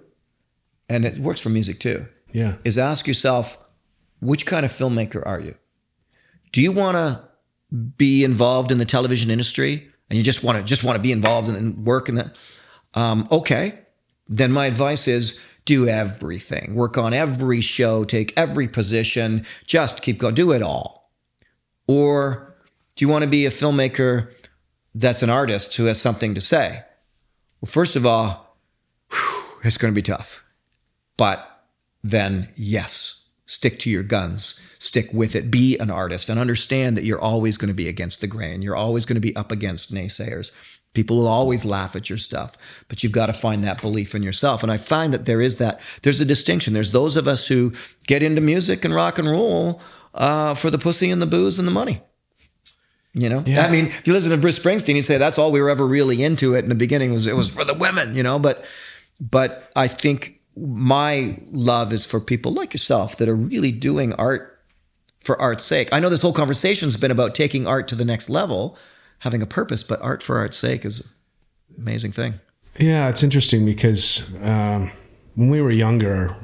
and 0.90 1.06
it 1.06 1.18
works 1.18 1.40
for 1.42 1.50
music 1.50 1.80
too, 1.80 2.08
Yeah. 2.34 2.56
is 2.64 2.78
ask 2.78 3.08
yourself, 3.08 3.58
which 4.20 4.46
kind 4.46 4.66
of 4.66 4.72
filmmaker 4.72 5.26
are 5.26 5.40
you? 5.40 5.56
Do 6.52 6.62
you 6.62 6.72
want 6.72 6.96
to 6.98 7.24
be 7.98 8.24
involved 8.24 8.72
in 8.72 8.78
the 8.80 8.86
television 8.86 9.30
industry 9.30 9.88
and 10.10 10.18
you 10.18 10.24
just 10.24 10.44
want 10.44 10.58
to 10.58 10.64
just 10.64 10.84
want 10.84 10.98
to 10.98 11.02
be 11.02 11.12
involved 11.12 11.50
in, 11.50 11.56
and 11.56 11.86
work 11.86 12.10
in 12.10 12.16
that? 12.16 12.36
Um, 12.94 13.28
okay, 13.32 13.80
then 14.28 14.52
my 14.52 14.66
advice 14.66 15.08
is 15.08 15.40
do 15.66 15.88
everything. 15.88 16.74
Work 16.76 16.98
on 16.98 17.14
every 17.14 17.62
show, 17.62 18.04
take 18.04 18.34
every 18.38 18.68
position, 18.68 19.46
just 19.66 20.02
keep 20.02 20.18
going, 20.18 20.36
do 20.36 20.52
it 20.52 20.62
all. 20.62 21.12
Or 21.88 22.56
do 22.96 23.06
you 23.06 23.10
want 23.10 23.24
to 23.24 23.30
be 23.30 23.46
a 23.46 23.52
filmmaker 23.52 24.32
that's 24.96 25.22
an 25.22 25.30
artist 25.30 25.76
who 25.76 25.86
has 25.86 26.02
something 26.02 26.36
to 26.36 26.42
say? 26.42 26.84
Well, 27.62 27.70
first 27.70 27.96
of 27.96 28.06
all, 28.06 28.58
whew, 29.12 29.44
it's 29.64 29.78
going 29.78 29.94
to 29.94 29.98
be 29.98 30.02
tough. 30.02 30.44
But 31.18 31.48
then, 32.04 32.50
yes, 32.56 33.26
stick 33.46 33.80
to 33.80 33.90
your 33.90 34.04
guns, 34.04 34.60
stick 34.80 35.10
with 35.14 35.36
it, 35.36 35.52
be 35.52 35.78
an 35.78 35.92
artist, 35.92 36.30
and 36.30 36.40
understand 36.40 36.98
that 36.98 37.04
you're 37.04 37.22
always 37.22 37.58
going 37.58 37.68
to 37.68 37.74
be 37.74 37.88
against 37.88 38.22
the 38.22 38.28
grain. 38.28 38.62
You're 38.62 38.76
always 38.76 39.06
going 39.06 39.16
to 39.16 39.22
be 39.22 39.36
up 39.36 39.52
against 39.52 39.94
naysayers. 39.94 40.52
People 40.94 41.18
will 41.18 41.28
always 41.28 41.64
laugh 41.64 41.96
at 41.96 42.10
your 42.10 42.18
stuff, 42.18 42.58
but 42.90 43.02
you've 43.02 43.14
got 43.14 43.28
to 43.28 43.34
find 43.34 43.64
that 43.64 43.82
belief 43.82 44.14
in 44.14 44.24
yourself. 44.24 44.62
And 44.62 44.72
I 44.72 44.78
find 44.78 45.14
that 45.14 45.26
there 45.26 45.42
is 45.42 45.58
that, 45.58 45.80
there's 46.02 46.20
a 46.20 46.26
distinction. 46.26 46.74
There's 46.74 46.92
those 46.92 47.16
of 47.16 47.28
us 47.28 47.48
who 47.48 47.74
get 48.08 48.22
into 48.22 48.42
music 48.42 48.84
and 48.84 48.94
rock 48.94 49.18
and 49.18 49.30
roll 49.30 49.82
uh, 50.14 50.54
for 50.54 50.70
the 50.70 50.78
pussy 50.78 51.10
and 51.10 51.22
the 51.22 51.26
booze 51.26 51.60
and 51.60 51.68
the 51.68 51.72
money. 51.72 52.02
You 53.14 53.30
know, 53.30 53.44
Yeah. 53.46 53.66
I 53.66 53.72
mean, 53.72 53.88
if 53.88 54.08
you 54.08 54.14
listen 54.14 54.32
to 54.32 54.38
Bruce 54.38 54.58
Springsteen, 54.58 54.96
you 54.96 55.02
say 55.02 55.18
that's 55.18 55.38
all 55.38 55.52
we 55.52 55.62
were 55.62 55.70
ever 55.70 55.86
really 55.86 56.24
into 56.24 56.56
it 56.56 56.64
in 56.64 56.70
the 56.70 56.76
beginning 56.76 57.12
was 57.12 57.28
it 57.28 57.36
was 57.36 57.50
for 57.50 57.66
the 57.66 57.74
women, 57.74 58.16
you 58.16 58.24
know. 58.24 58.40
But, 58.40 58.64
but 59.20 59.70
I 59.76 59.90
think 59.90 60.40
my 60.56 61.38
love 61.52 61.92
is 61.92 62.06
for 62.06 62.22
people 62.22 62.54
like 62.54 62.74
yourself 62.74 63.18
that 63.18 63.28
are 63.28 63.36
really 63.36 63.72
doing 63.72 64.14
art 64.14 64.60
for 65.22 65.40
art's 65.42 65.64
sake. 65.64 65.90
I 65.92 66.00
know 66.00 66.10
this 66.10 66.22
whole 66.22 66.34
conversation's 66.34 66.98
been 66.98 67.12
about 67.12 67.36
taking 67.36 67.68
art 67.68 67.88
to 67.90 67.96
the 67.96 68.06
next 68.06 68.30
level, 68.30 68.78
having 69.22 69.42
a 69.42 69.46
purpose, 69.46 69.84
but 69.84 70.02
art 70.02 70.22
for 70.22 70.38
art's 70.38 70.58
sake 70.58 70.84
is 70.84 71.08
amazing 71.78 72.12
thing. 72.12 72.34
Yeah, 72.80 73.10
it's 73.10 73.24
interesting 73.24 73.66
because 73.66 74.34
um, 74.42 74.92
when 75.36 75.50
we 75.50 75.62
were 75.62 75.72
younger, 75.72 76.36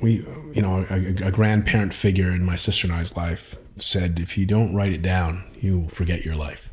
we, 0.00 0.26
you 0.54 0.60
know, 0.60 0.86
a, 0.90 1.26
a 1.26 1.30
grandparent 1.30 1.94
figure 1.94 2.28
in 2.28 2.44
my 2.44 2.56
sister 2.56 2.86
and 2.86 2.94
I's 2.94 3.16
life 3.16 3.56
said, 3.78 4.18
"If 4.20 4.36
you 4.36 4.44
don't 4.46 4.74
write 4.74 4.92
it 4.92 5.02
down, 5.02 5.44
you 5.60 5.80
will 5.80 5.88
forget 5.88 6.24
your 6.24 6.36
life." 6.36 6.70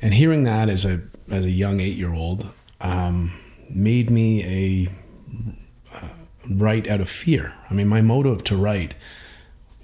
And 0.00 0.14
hearing 0.14 0.42
that 0.44 0.68
as 0.68 0.84
a 0.84 1.00
as 1.30 1.44
a 1.44 1.50
young 1.50 1.80
eight 1.80 1.96
year 1.96 2.12
old 2.12 2.50
um, 2.80 3.32
made 3.70 4.10
me 4.10 4.42
a 4.44 5.96
uh, 5.96 6.08
write 6.50 6.88
out 6.88 7.00
of 7.00 7.08
fear. 7.08 7.54
I 7.70 7.74
mean, 7.74 7.88
my 7.88 8.02
motive 8.02 8.42
to 8.44 8.56
write 8.56 8.94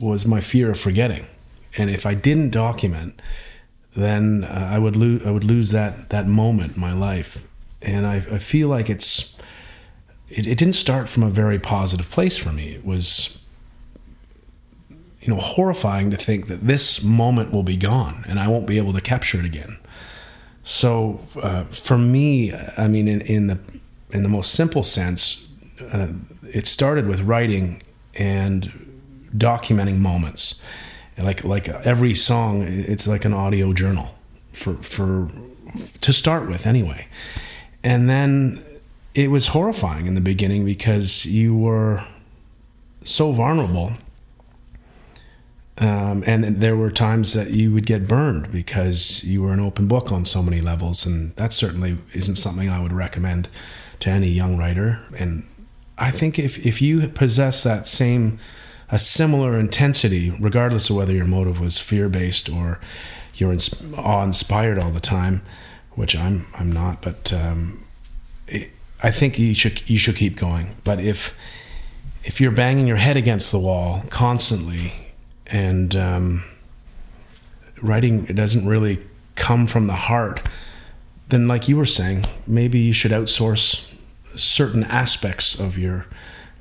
was 0.00 0.26
my 0.26 0.40
fear 0.40 0.73
of 0.73 0.80
forgetting, 0.80 1.26
and 1.76 1.90
if 1.90 2.04
I 2.04 2.14
didn't 2.14 2.50
document, 2.50 3.21
then 3.97 4.45
uh, 4.45 4.71
I 4.73 4.79
would 4.79 4.97
lose 4.97 5.27
I 5.27 5.31
would 5.31 5.45
lose 5.45 5.71
that 5.71 6.11
that 6.11 6.27
moment 6.27 6.77
in 6.77 6.81
my 6.81 6.93
life, 6.93 7.45
and 7.83 8.07
I, 8.07 8.17
I 8.17 8.39
feel 8.39 8.69
like 8.69 8.89
it's 8.89 9.37
it, 10.29 10.47
it 10.47 10.59
didn't 10.59 10.75
start 10.75 11.09
from 11.09 11.23
a 11.23 11.31
very 11.31 11.59
positive 11.59 12.11
place 12.11 12.39
for 12.39 12.53
me. 12.53 12.69
It 12.69 12.85
was 12.85 13.41
you 15.21 15.29
know 15.29 15.41
horrifying 15.41 16.11
to 16.11 16.17
think 16.17 16.47
that 16.49 16.67
this 16.67 17.03
moment 17.03 17.53
will 17.53 17.63
be 17.63 17.77
gone 17.77 18.25
and 18.27 18.41
I 18.41 18.49
won't 18.49 18.67
be 18.67 18.79
able 18.79 18.93
to 18.95 19.01
capture 19.01 19.39
it 19.39 19.45
again. 19.45 19.77
So 20.63 21.21
uh, 21.43 21.65
for 21.65 21.99
me, 21.99 22.55
I 22.55 22.87
mean, 22.89 23.09
in, 23.09 23.21
in 23.23 23.47
the 23.49 23.59
in 24.11 24.23
the 24.23 24.29
most 24.29 24.53
simple 24.53 24.83
sense, 24.83 25.47
uh, 25.93 26.09
it 26.43 26.67
started 26.67 27.07
with 27.07 27.21
writing 27.23 27.83
and 28.15 28.73
documenting 29.37 29.99
moments. 29.99 30.61
Like 31.23 31.45
like 31.45 31.69
every 31.69 32.15
song, 32.15 32.62
it's 32.62 33.07
like 33.07 33.25
an 33.25 33.33
audio 33.33 33.73
journal 33.73 34.15
for 34.53 34.75
for 34.77 35.29
to 36.00 36.12
start 36.12 36.49
with 36.49 36.67
anyway. 36.67 37.07
And 37.83 38.09
then 38.09 38.62
it 39.15 39.31
was 39.31 39.49
horrifying 39.49 40.07
in 40.07 40.15
the 40.15 40.21
beginning 40.21 40.65
because 40.65 41.27
you 41.27 41.57
were 41.57 42.05
so 43.05 43.33
vulnerable. 43.33 43.93
Um, 45.79 46.23
and 46.27 46.61
there 46.61 46.77
were 46.77 46.91
times 46.91 47.33
that 47.33 47.50
you 47.50 47.73
would 47.73 47.87
get 47.87 48.07
burned 48.07 48.53
because 48.53 49.25
you 49.25 49.43
were 49.43 49.53
an 49.53 49.61
open 49.61 49.89
book 49.89 50.12
on 50.12 50.27
so 50.27 50.43
many 50.43 50.61
levels, 50.61 51.07
and 51.07 51.35
that 51.37 51.55
certainly 51.55 51.97
isn't 52.12 52.35
something 52.35 52.69
I 52.69 52.83
would 52.83 52.93
recommend 52.93 53.49
to 54.00 54.11
any 54.11 54.29
young 54.29 54.59
writer. 54.59 55.00
And 55.19 55.45
I 55.97 56.11
think 56.11 56.39
if 56.39 56.65
if 56.67 56.83
you 56.83 57.09
possess 57.09 57.62
that 57.62 57.87
same 57.87 58.39
a 58.91 58.99
similar 58.99 59.59
intensity, 59.59 60.31
regardless 60.31 60.91
of 60.91 60.97
whether 60.97 61.13
your 61.13 61.27
motive 61.27 61.61
was 61.61 61.79
fear 61.79 62.09
based 62.09 62.49
or 62.49 62.81
you're 63.35 63.53
ins- 63.53 63.83
awe 63.97 64.25
inspired 64.25 64.79
all 64.79 64.91
the 64.91 65.01
time, 65.01 65.43
which 65.93 66.17
I'm 66.17 66.47
I'm 66.55 66.73
not, 66.73 67.03
but 67.03 67.33
um, 67.33 67.85
it, 68.47 68.71
I 69.03 69.11
think 69.11 69.39
you 69.39 69.55
should 69.55 69.89
you 69.89 69.99
should 69.99 70.17
keep 70.17 70.37
going. 70.37 70.77
But 70.85 71.01
if 71.01 71.37
if 72.25 72.41
you're 72.41 72.51
banging 72.51 72.87
your 72.87 72.97
head 72.97 73.17
against 73.17 73.53
the 73.53 73.59
wall 73.59 74.05
constantly 74.11 74.93
and 75.47 75.95
um, 75.97 76.45
writing 77.81 78.27
it 78.29 78.35
doesn't 78.35 78.67
really 78.67 78.99
come 79.37 79.67
from 79.67 79.87
the 79.87 79.95
heart, 79.95 80.43
then 81.29 81.49
like 81.49 81.69
you 81.69 81.77
were 81.77 81.87
saying, 81.87 82.27
maybe 82.47 82.79
you 82.79 82.93
should 82.93 83.13
outsource 83.13 83.95
certain 84.37 84.85
aspects 84.85 85.59
of 85.59 85.79
your 85.79 86.07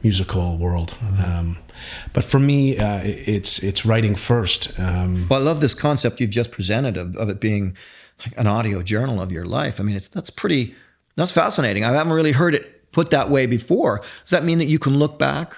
musical 0.02 0.58
world. 0.58 0.96
Um, 1.24 1.58
but 2.14 2.24
for 2.24 2.40
me, 2.40 2.78
uh, 2.78 3.02
it's 3.04 3.60
it's 3.64 3.86
writing 3.86 4.16
first. 4.16 4.80
Um, 4.80 5.28
Well, 5.30 5.40
I 5.40 5.44
love 5.44 5.62
this 5.62 5.74
concept 5.74 6.20
you've 6.20 6.30
just 6.30 6.52
presented 6.52 6.98
of, 6.98 7.16
of 7.16 7.30
it 7.30 7.40
being 7.40 7.76
an 8.38 8.48
audio 8.48 8.82
journal 8.82 9.22
of 9.22 9.32
your 9.32 9.46
life. 9.46 9.80
I 9.80 9.84
mean, 9.84 9.96
it's 9.96 10.08
that's 10.08 10.30
pretty 10.30 10.76
that's 11.16 11.32
fascinating. 11.32 11.84
I 11.84 11.92
haven't 11.92 12.14
really 12.14 12.32
heard 12.34 12.56
it 12.56 12.92
put 12.92 13.10
that 13.10 13.30
way 13.30 13.46
before. 13.46 14.02
Does 14.22 14.32
that 14.32 14.44
mean 14.44 14.58
that 14.58 14.66
you 14.66 14.80
can 14.80 14.98
look 14.98 15.20
back 15.20 15.56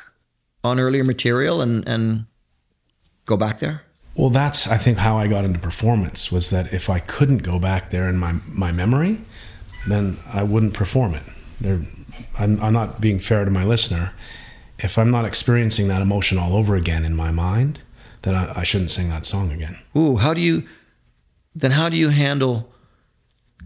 on 0.64 0.80
earlier 0.80 1.04
material 1.04 1.62
and 1.62 1.88
and 1.88 2.26
go 3.26 3.38
back 3.38 3.60
there? 3.60 3.84
Well, 4.16 4.30
that's 4.30 4.68
I 4.68 4.78
think 4.78 4.98
how 4.98 5.18
I 5.18 5.28
got 5.28 5.46
into 5.46 5.60
performance 5.60 6.32
was 6.32 6.50
that 6.50 6.74
if 6.74 6.90
I 6.90 7.00
couldn't 7.00 7.44
go 7.44 7.60
back 7.60 7.90
there 7.90 8.10
in 8.10 8.18
my 8.18 8.34
my 8.48 8.72
memory, 8.72 9.20
then 9.88 10.18
I 10.34 10.44
wouldn't 10.44 10.74
perform 10.74 11.16
it. 11.16 11.24
I'm, 12.38 12.60
I'm 12.62 12.74
not 12.74 13.00
being 13.00 13.20
fair 13.20 13.46
to 13.46 13.52
my 13.52 13.64
listener. 13.64 14.14
If 14.84 14.98
I'm 14.98 15.12
not 15.12 15.26
experiencing 15.26 15.88
that 15.90 16.02
emotion 16.02 16.38
all 16.38 16.56
over 16.56 16.76
again 16.76 17.06
in 17.06 17.16
my 17.16 17.32
mind, 17.32 17.82
then 18.24 18.36
I, 18.36 18.60
I 18.60 18.64
shouldn't 18.64 18.92
sing 18.92 19.10
that 19.10 19.26
song 19.26 19.52
again. 19.52 19.78
Ooh, 19.96 20.18
how 20.18 20.34
do 20.34 20.42
you 20.42 20.64
then 21.56 21.72
how 21.72 21.90
do 21.90 21.98
you 21.98 22.10
handle 22.10 22.72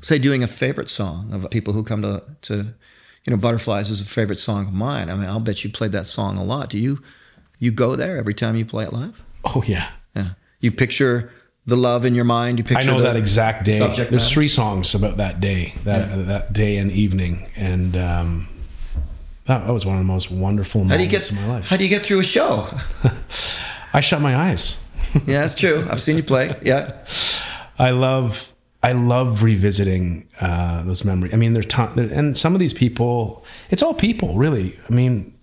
say 0.01 0.17
doing 0.19 0.43
a 0.43 0.48
favorite 0.48 0.89
song 0.89 1.34
of 1.34 1.50
people 1.50 1.74
who 1.74 1.84
come 1.84 2.01
to 2.01 2.24
to 2.41 2.55
you 3.24 3.31
know 3.31 3.38
butterflies 3.38 3.89
is 3.89 4.01
a 4.01 4.05
favorite 4.05 4.39
song 4.39 4.67
of 4.67 4.74
mine. 4.74 5.10
I 5.10 5.15
mean, 5.15 5.25
I'll 5.25 5.39
bet 5.39 5.63
you 5.63 5.69
played 5.69 5.91
that 5.93 6.05
song 6.05 6.38
a 6.38 6.43
lot. 6.43 6.69
Do 6.69 6.77
you 6.79 7.01
you 7.60 7.72
go 7.72 7.95
there 7.95 8.17
every 8.17 8.34
time 8.34 8.55
you 8.55 8.65
play 8.65 8.86
it 8.86 8.93
live? 8.93 9.24
Oh 9.43 9.63
yeah, 9.65 9.89
Yeah. 10.15 10.29
You 10.60 10.72
picture 10.72 11.31
the 11.67 11.75
love 11.77 12.05
in 12.05 12.15
your 12.15 12.25
mind. 12.25 12.60
You 12.60 12.65
picture. 12.65 12.89
I 12.89 12.93
know 12.95 13.01
that 13.01 13.15
exact 13.15 13.65
day. 13.65 13.79
There's 14.10 14.31
three 14.31 14.48
songs 14.48 14.93
about 14.95 15.17
that 15.17 15.39
day, 15.39 15.74
that 15.84 16.27
that 16.27 16.53
day 16.53 16.77
and 16.77 16.91
evening, 16.91 17.51
and 17.55 17.95
um, 17.98 18.48
that, 19.48 19.66
that 19.66 19.72
was 19.72 19.86
one 19.86 19.96
of 19.96 20.02
the 20.02 20.12
most 20.12 20.32
wonderful 20.32 20.84
How 20.84 20.90
moments 20.90 21.12
get 21.12 21.30
of 21.30 21.36
my 21.38 21.48
life. 21.48 21.66
How 21.66 21.78
do 21.78 21.84
you 21.84 21.90
get 21.90 22.02
through 22.02 22.20
a 22.20 22.24
show? 22.24 22.68
I 23.94 24.00
shut 24.00 24.22
my 24.22 24.36
eyes. 24.36 24.84
yeah, 25.25 25.42
that's 25.42 25.56
true. 25.56 25.86
I've 25.90 26.00
seen 26.00 26.18
you 26.18 26.24
play. 26.24 26.60
Yeah. 26.64 27.06
I 27.78 27.92
love 27.92 28.52
I 28.82 28.92
love 28.92 29.42
revisiting 29.42 30.28
uh, 30.40 30.84
those 30.84 31.04
memories. 31.04 31.34
I 31.34 31.38
mean, 31.38 31.54
they're 31.54 31.64
ton- 31.64 31.98
and 31.98 32.38
some 32.38 32.54
of 32.54 32.60
these 32.60 32.74
people. 32.74 33.44
It's 33.72 33.82
all 33.82 33.96
people, 33.96 34.36
really. 34.36 34.78
I 34.88 34.94
mean, 34.94 35.34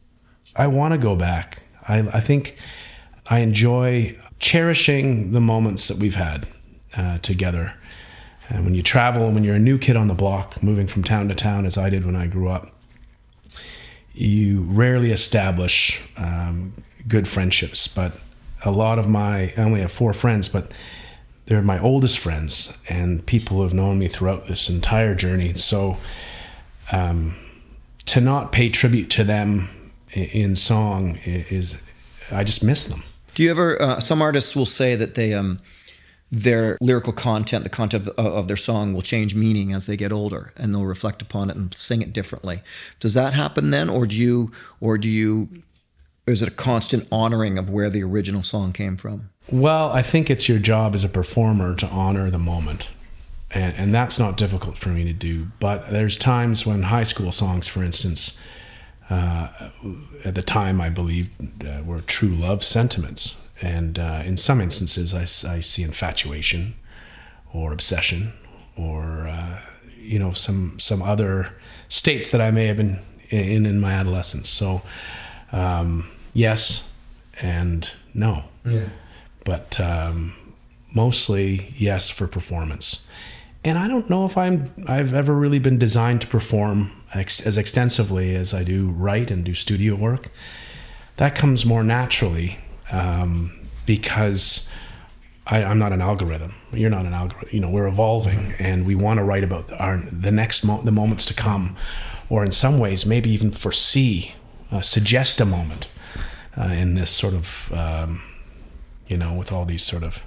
I 0.54 0.68
want 0.68 0.94
to 0.94 0.98
go 0.98 1.16
back. 1.16 1.62
I, 1.88 1.98
I 1.98 2.20
think 2.20 2.56
I 3.26 3.40
enjoy 3.40 4.16
cherishing 4.38 5.32
the 5.32 5.40
moments 5.40 5.88
that 5.88 5.98
we've 5.98 6.14
had 6.14 6.46
uh, 6.96 7.18
together. 7.18 7.74
And 8.48 8.64
when 8.64 8.74
you 8.74 8.82
travel, 8.82 9.24
and 9.24 9.34
when 9.34 9.44
you're 9.44 9.56
a 9.56 9.60
new 9.60 9.78
kid 9.78 9.96
on 9.96 10.08
the 10.08 10.14
block, 10.14 10.62
moving 10.62 10.86
from 10.86 11.02
town 11.02 11.28
to 11.28 11.34
town, 11.34 11.66
as 11.66 11.76
I 11.76 11.90
did 11.90 12.06
when 12.06 12.14
I 12.14 12.26
grew 12.26 12.48
up, 12.48 12.71
you 14.14 14.62
rarely 14.62 15.12
establish 15.12 16.02
um, 16.16 16.72
good 17.08 17.26
friendships. 17.26 17.88
But 17.88 18.18
a 18.64 18.70
lot 18.70 18.98
of 18.98 19.08
my, 19.08 19.52
I 19.56 19.62
only 19.62 19.80
have 19.80 19.92
four 19.92 20.12
friends, 20.12 20.48
but 20.48 20.72
they're 21.46 21.62
my 21.62 21.78
oldest 21.80 22.18
friends 22.18 22.78
and 22.88 23.24
people 23.26 23.56
who 23.56 23.62
have 23.62 23.74
known 23.74 23.98
me 23.98 24.08
throughout 24.08 24.46
this 24.46 24.68
entire 24.68 25.14
journey. 25.14 25.52
So 25.52 25.96
um, 26.92 27.36
to 28.06 28.20
not 28.20 28.52
pay 28.52 28.68
tribute 28.68 29.10
to 29.10 29.24
them 29.24 29.68
in 30.12 30.56
song 30.56 31.18
is, 31.24 31.80
I 32.30 32.44
just 32.44 32.62
miss 32.62 32.84
them. 32.84 33.02
Do 33.34 33.42
you 33.42 33.50
ever? 33.50 33.80
Uh, 33.80 33.98
some 33.98 34.20
artists 34.20 34.54
will 34.54 34.66
say 34.66 34.94
that 34.94 35.14
they 35.14 35.32
um, 35.32 35.58
their 36.32 36.78
lyrical 36.80 37.12
content, 37.12 37.62
the 37.62 37.70
content 37.70 38.08
of, 38.08 38.26
of 38.26 38.48
their 38.48 38.56
song, 38.56 38.94
will 38.94 39.02
change 39.02 39.34
meaning 39.34 39.72
as 39.72 39.86
they 39.86 39.96
get 39.96 40.10
older, 40.10 40.52
and 40.56 40.74
they'll 40.74 40.84
reflect 40.84 41.20
upon 41.20 41.50
it 41.50 41.56
and 41.56 41.72
sing 41.74 42.00
it 42.00 42.12
differently. 42.12 42.62
Does 42.98 43.14
that 43.14 43.34
happen 43.34 43.70
then, 43.70 43.90
or 43.90 44.06
do 44.06 44.16
you, 44.16 44.50
or 44.80 44.96
do 44.96 45.08
you 45.08 45.48
is 46.26 46.40
it 46.40 46.48
a 46.48 46.52
constant 46.52 47.06
honoring 47.10 47.58
of 47.58 47.68
where 47.68 47.90
the 47.90 48.02
original 48.02 48.42
song 48.42 48.72
came 48.72 48.96
from? 48.96 49.28
Well, 49.50 49.90
I 49.90 50.02
think 50.02 50.30
it's 50.30 50.48
your 50.48 50.60
job 50.60 50.94
as 50.94 51.04
a 51.04 51.08
performer 51.08 51.74
to 51.76 51.86
honor 51.88 52.30
the 52.30 52.38
moment. 52.38 52.90
And, 53.50 53.74
and 53.74 53.92
that's 53.92 54.18
not 54.18 54.36
difficult 54.36 54.78
for 54.78 54.90
me 54.90 55.04
to 55.04 55.12
do. 55.12 55.48
But 55.58 55.90
there's 55.90 56.16
times 56.16 56.64
when 56.64 56.84
high 56.84 57.02
school 57.02 57.32
songs, 57.32 57.66
for 57.68 57.82
instance, 57.82 58.40
uh, 59.10 59.48
at 60.24 60.34
the 60.34 60.42
time 60.42 60.80
I 60.80 60.88
believe 60.88 61.28
uh, 61.66 61.82
were 61.84 62.00
true 62.00 62.30
love 62.30 62.64
sentiments. 62.64 63.41
And 63.62 63.98
uh, 63.98 64.22
in 64.24 64.36
some 64.36 64.60
instances, 64.60 65.14
I, 65.14 65.22
I, 65.48 65.60
see 65.60 65.84
infatuation 65.84 66.74
or 67.52 67.72
obsession 67.72 68.32
or, 68.76 69.28
uh, 69.28 69.60
you 69.96 70.18
know, 70.18 70.32
some, 70.32 70.78
some 70.80 71.00
other 71.00 71.54
states 71.88 72.30
that 72.30 72.40
I 72.40 72.50
may 72.50 72.66
have 72.66 72.76
been 72.76 72.98
in 73.30 73.64
in 73.64 73.80
my 73.80 73.92
adolescence. 73.92 74.48
So, 74.48 74.82
um, 75.52 76.10
yes 76.34 76.92
and 77.40 77.90
no. 78.14 78.44
Yeah. 78.64 78.88
But 79.44 79.80
um, 79.80 80.34
mostly 80.92 81.74
yes 81.76 82.10
for 82.10 82.26
performance. 82.26 83.06
And 83.64 83.78
I 83.78 83.86
don't 83.86 84.10
know 84.10 84.26
if 84.26 84.36
I'm 84.36 84.72
I've 84.88 85.14
ever 85.14 85.34
really 85.34 85.60
been 85.60 85.78
designed 85.78 86.20
to 86.22 86.26
perform 86.26 86.90
ex- 87.14 87.46
as 87.46 87.56
extensively 87.56 88.34
as 88.34 88.52
I 88.52 88.64
do 88.64 88.88
write 88.90 89.30
and 89.30 89.44
do 89.44 89.54
studio 89.54 89.94
work. 89.94 90.28
That 91.16 91.34
comes 91.34 91.64
more 91.64 91.84
naturally 91.84 92.58
um, 92.90 93.60
because 93.86 94.70
I, 95.46 95.60
am 95.60 95.78
not 95.78 95.92
an 95.92 96.00
algorithm. 96.00 96.54
You're 96.72 96.90
not 96.90 97.04
an 97.04 97.14
algorithm. 97.14 97.48
You 97.52 97.60
know, 97.60 97.70
we're 97.70 97.86
evolving, 97.86 98.54
and 98.58 98.86
we 98.86 98.94
want 98.94 99.18
to 99.18 99.24
write 99.24 99.44
about 99.44 99.72
our 99.72 99.98
the 99.98 100.30
next 100.30 100.64
mo- 100.64 100.82
the 100.82 100.92
moments 100.92 101.26
to 101.26 101.34
come, 101.34 101.76
or 102.28 102.44
in 102.44 102.52
some 102.52 102.78
ways, 102.78 103.04
maybe 103.04 103.30
even 103.30 103.50
foresee, 103.50 104.32
uh, 104.70 104.80
suggest 104.80 105.40
a 105.40 105.44
moment 105.44 105.88
uh, 106.56 106.64
in 106.64 106.94
this 106.94 107.10
sort 107.10 107.34
of, 107.34 107.72
um, 107.72 108.22
you 109.08 109.16
know, 109.16 109.34
with 109.34 109.52
all 109.52 109.64
these 109.64 109.82
sort 109.82 110.02
of 110.02 110.22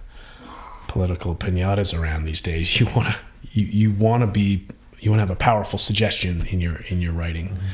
political 0.88 1.36
pinatas 1.36 1.98
around 1.98 2.26
these 2.26 2.42
days. 2.42 2.80
You 2.80 2.86
want 2.88 3.08
to 3.08 3.16
you, 3.52 3.66
you 3.66 3.92
want 3.92 4.22
to 4.22 4.28
be 4.28 4.68
you 5.00 5.12
want 5.12 5.20
to 5.20 5.28
have 5.28 5.32
a 5.32 5.36
powerful 5.36 5.80
suggestion 5.80 6.46
in 6.48 6.60
your 6.60 6.78
in 6.90 7.02
your 7.02 7.14
writing, 7.14 7.50
mm-hmm. 7.50 7.66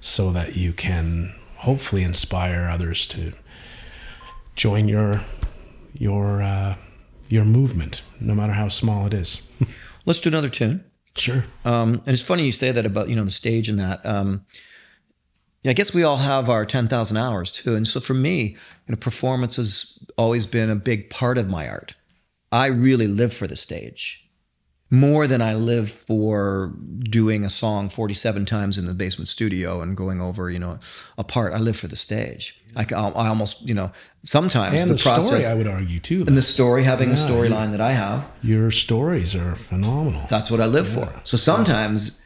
so 0.00 0.32
that 0.32 0.56
you 0.56 0.72
can 0.72 1.34
hopefully 1.56 2.02
inspire 2.02 2.68
others 2.68 3.06
to 3.08 3.32
join 4.58 4.88
your 4.88 5.22
your 5.94 6.42
uh, 6.42 6.74
your 7.28 7.44
movement, 7.44 8.02
no 8.20 8.34
matter 8.34 8.52
how 8.52 8.68
small 8.68 9.06
it 9.06 9.14
is. 9.14 9.48
Let's 10.04 10.20
do 10.20 10.28
another 10.28 10.50
tune. 10.50 10.84
Sure. 11.16 11.44
Um, 11.64 11.94
and 12.06 12.08
it's 12.08 12.22
funny 12.22 12.44
you 12.44 12.52
say 12.52 12.72
that 12.72 12.84
about 12.84 13.08
you 13.08 13.16
know 13.16 13.24
the 13.24 13.30
stage 13.30 13.70
and 13.70 13.78
that. 13.78 14.04
Um, 14.04 14.44
yeah, 15.62 15.70
I 15.70 15.74
guess 15.74 15.94
we 15.94 16.02
all 16.02 16.18
have 16.18 16.50
our 16.50 16.66
ten 16.66 16.88
thousand 16.88 17.16
hours 17.16 17.50
too, 17.50 17.74
and 17.74 17.86
so 17.88 18.00
for 18.00 18.14
me, 18.14 18.42
you 18.42 18.56
know, 18.88 18.96
performance 18.96 19.56
has 19.56 19.98
always 20.18 20.44
been 20.44 20.68
a 20.68 20.76
big 20.76 21.08
part 21.08 21.38
of 21.38 21.48
my 21.48 21.68
art. 21.68 21.94
I 22.52 22.66
really 22.66 23.06
live 23.06 23.32
for 23.32 23.46
the 23.46 23.56
stage 23.56 24.27
more 24.90 25.26
than 25.26 25.42
I 25.42 25.54
live 25.54 25.90
for 25.90 26.72
doing 27.00 27.44
a 27.44 27.50
song 27.50 27.90
47 27.90 28.46
times 28.46 28.78
in 28.78 28.86
the 28.86 28.94
basement 28.94 29.28
studio 29.28 29.82
and 29.82 29.96
going 29.96 30.20
over, 30.20 30.50
you 30.50 30.58
know, 30.58 30.78
a 31.18 31.24
part. 31.24 31.52
I 31.52 31.58
live 31.58 31.76
for 31.76 31.88
the 31.88 31.96
stage. 31.96 32.58
I, 32.74 32.86
I 32.94 33.28
almost, 33.28 33.62
you 33.62 33.74
know, 33.74 33.90
sometimes 34.22 34.80
and 34.80 34.90
the, 34.90 34.94
the 34.94 35.02
process. 35.02 35.28
Story, 35.28 35.46
I 35.46 35.54
would 35.54 35.66
argue 35.66 36.00
too. 36.00 36.24
And 36.26 36.36
the 36.36 36.42
story, 36.42 36.82
having 36.84 37.10
yeah, 37.10 37.16
a 37.16 37.18
storyline 37.18 37.70
that 37.72 37.80
I 37.80 37.92
have. 37.92 38.30
Your 38.42 38.70
stories 38.70 39.34
are 39.34 39.56
phenomenal. 39.56 40.24
That's 40.30 40.50
what 40.50 40.60
I 40.60 40.66
live 40.66 40.86
yeah. 40.88 41.06
for. 41.06 41.20
So 41.24 41.36
sometimes 41.36 42.22